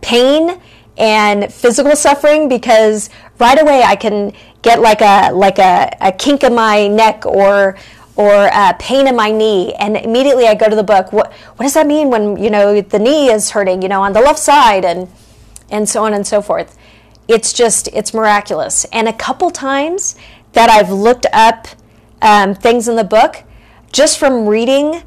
pain 0.00 0.60
and 0.96 1.52
physical 1.52 1.94
suffering 1.94 2.48
because 2.48 3.10
right 3.38 3.60
away 3.60 3.82
I 3.82 3.96
can 3.96 4.32
get 4.62 4.80
like 4.80 5.00
a 5.00 5.30
like 5.32 5.58
a, 5.58 5.96
a 6.00 6.12
kink 6.12 6.42
in 6.44 6.54
my 6.54 6.88
neck 6.88 7.26
or 7.26 7.76
or 8.16 8.50
a 8.52 8.74
pain 8.78 9.06
in 9.06 9.14
my 9.14 9.30
knee. 9.30 9.74
And 9.74 9.96
immediately 9.96 10.46
I 10.46 10.54
go 10.54 10.68
to 10.68 10.76
the 10.76 10.82
book. 10.82 11.12
What 11.12 11.32
what 11.32 11.64
does 11.64 11.74
that 11.74 11.86
mean 11.86 12.10
when 12.10 12.36
you 12.42 12.50
know 12.50 12.80
the 12.80 12.98
knee 12.98 13.30
is 13.30 13.50
hurting 13.50 13.82
you 13.82 13.88
know 13.88 14.02
on 14.02 14.12
the 14.12 14.20
left 14.20 14.38
side 14.38 14.84
and 14.84 15.08
and 15.70 15.88
so 15.88 16.04
on 16.04 16.14
and 16.14 16.26
so 16.26 16.42
forth? 16.42 16.76
It's 17.28 17.52
just 17.52 17.88
it's 17.88 18.12
miraculous. 18.14 18.84
And 18.92 19.08
a 19.08 19.12
couple 19.12 19.50
times 19.50 20.16
that 20.52 20.70
I've 20.70 20.90
looked 20.90 21.26
up 21.32 21.68
um, 22.22 22.54
things 22.54 22.88
in 22.88 22.96
the 22.96 23.04
book 23.04 23.44
just 23.92 24.18
from 24.18 24.46
reading 24.46 25.02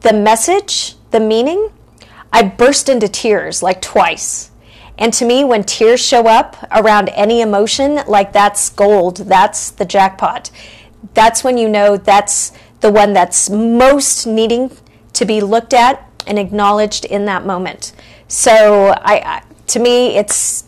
the 0.00 0.12
message, 0.12 0.94
the 1.10 1.20
meaning, 1.20 1.70
I 2.32 2.42
burst 2.42 2.88
into 2.88 3.08
tears 3.08 3.62
like 3.62 3.82
twice. 3.82 4.50
And 4.98 5.12
to 5.14 5.24
me, 5.24 5.44
when 5.44 5.62
tears 5.62 6.04
show 6.04 6.26
up 6.26 6.56
around 6.72 7.08
any 7.10 7.40
emotion, 7.40 8.00
like 8.06 8.32
that's 8.32 8.68
gold, 8.70 9.18
that's 9.18 9.70
the 9.70 9.84
jackpot. 9.84 10.50
That's 11.14 11.44
when 11.44 11.56
you 11.56 11.68
know 11.68 11.96
that's 11.96 12.52
the 12.80 12.90
one 12.90 13.12
that's 13.12 13.48
most 13.48 14.26
needing 14.26 14.76
to 15.12 15.24
be 15.24 15.40
looked 15.40 15.72
at 15.72 16.04
and 16.26 16.38
acknowledged 16.38 17.04
in 17.04 17.24
that 17.26 17.46
moment. 17.46 17.92
So, 18.26 18.94
I, 18.98 19.42
to 19.68 19.78
me, 19.78 20.16
it's 20.16 20.64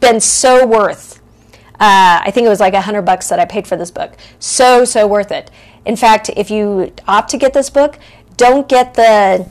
been 0.00 0.20
so 0.20 0.66
worth. 0.66 1.20
Uh, 1.74 2.20
I 2.24 2.30
think 2.30 2.46
it 2.46 2.48
was 2.48 2.60
like 2.60 2.74
a 2.74 2.80
hundred 2.80 3.02
bucks 3.02 3.28
that 3.28 3.38
I 3.38 3.44
paid 3.44 3.66
for 3.66 3.76
this 3.76 3.90
book. 3.90 4.12
So 4.38 4.84
so 4.84 5.06
worth 5.06 5.32
it. 5.32 5.50
In 5.84 5.96
fact, 5.96 6.30
if 6.36 6.50
you 6.50 6.92
opt 7.08 7.30
to 7.30 7.38
get 7.38 7.54
this 7.54 7.70
book, 7.70 7.98
don't 8.36 8.68
get 8.68 8.94
the, 8.94 9.48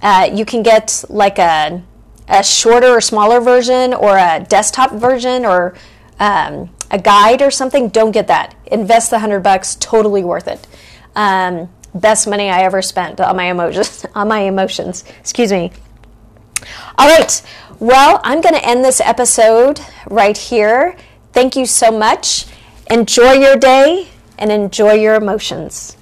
uh, 0.00 0.30
you 0.32 0.44
can 0.44 0.62
get 0.62 1.04
like 1.08 1.38
a, 1.38 1.82
a 2.28 2.42
shorter 2.42 2.88
or 2.88 3.00
smaller 3.00 3.40
version 3.40 3.94
or 3.94 4.16
a 4.16 4.44
desktop 4.48 4.92
version 4.92 5.44
or 5.44 5.74
um, 6.18 6.70
a 6.90 6.98
guide 6.98 7.42
or 7.42 7.50
something. 7.50 7.88
Don't 7.88 8.12
get 8.12 8.28
that. 8.28 8.54
Invest 8.66 9.10
the 9.10 9.18
hundred 9.18 9.40
bucks, 9.40 9.76
totally 9.76 10.24
worth 10.24 10.48
it. 10.48 10.66
Um, 11.14 11.68
best 11.94 12.26
money 12.26 12.50
I 12.50 12.62
ever 12.62 12.82
spent 12.82 13.20
on 13.20 13.36
my 13.36 13.44
emotions. 13.44 14.06
on 14.14 14.28
my 14.28 14.40
emotions. 14.40 15.04
Excuse 15.20 15.52
me. 15.52 15.72
All 16.96 17.08
right. 17.08 17.42
Well, 17.78 18.20
I'm 18.24 18.40
going 18.40 18.54
to 18.54 18.64
end 18.64 18.84
this 18.84 19.00
episode 19.00 19.80
right 20.08 20.36
here. 20.36 20.96
Thank 21.32 21.56
you 21.56 21.66
so 21.66 21.90
much. 21.90 22.46
Enjoy 22.90 23.32
your 23.32 23.56
day 23.56 24.08
and 24.38 24.52
enjoy 24.52 24.92
your 24.92 25.14
emotions. 25.14 25.96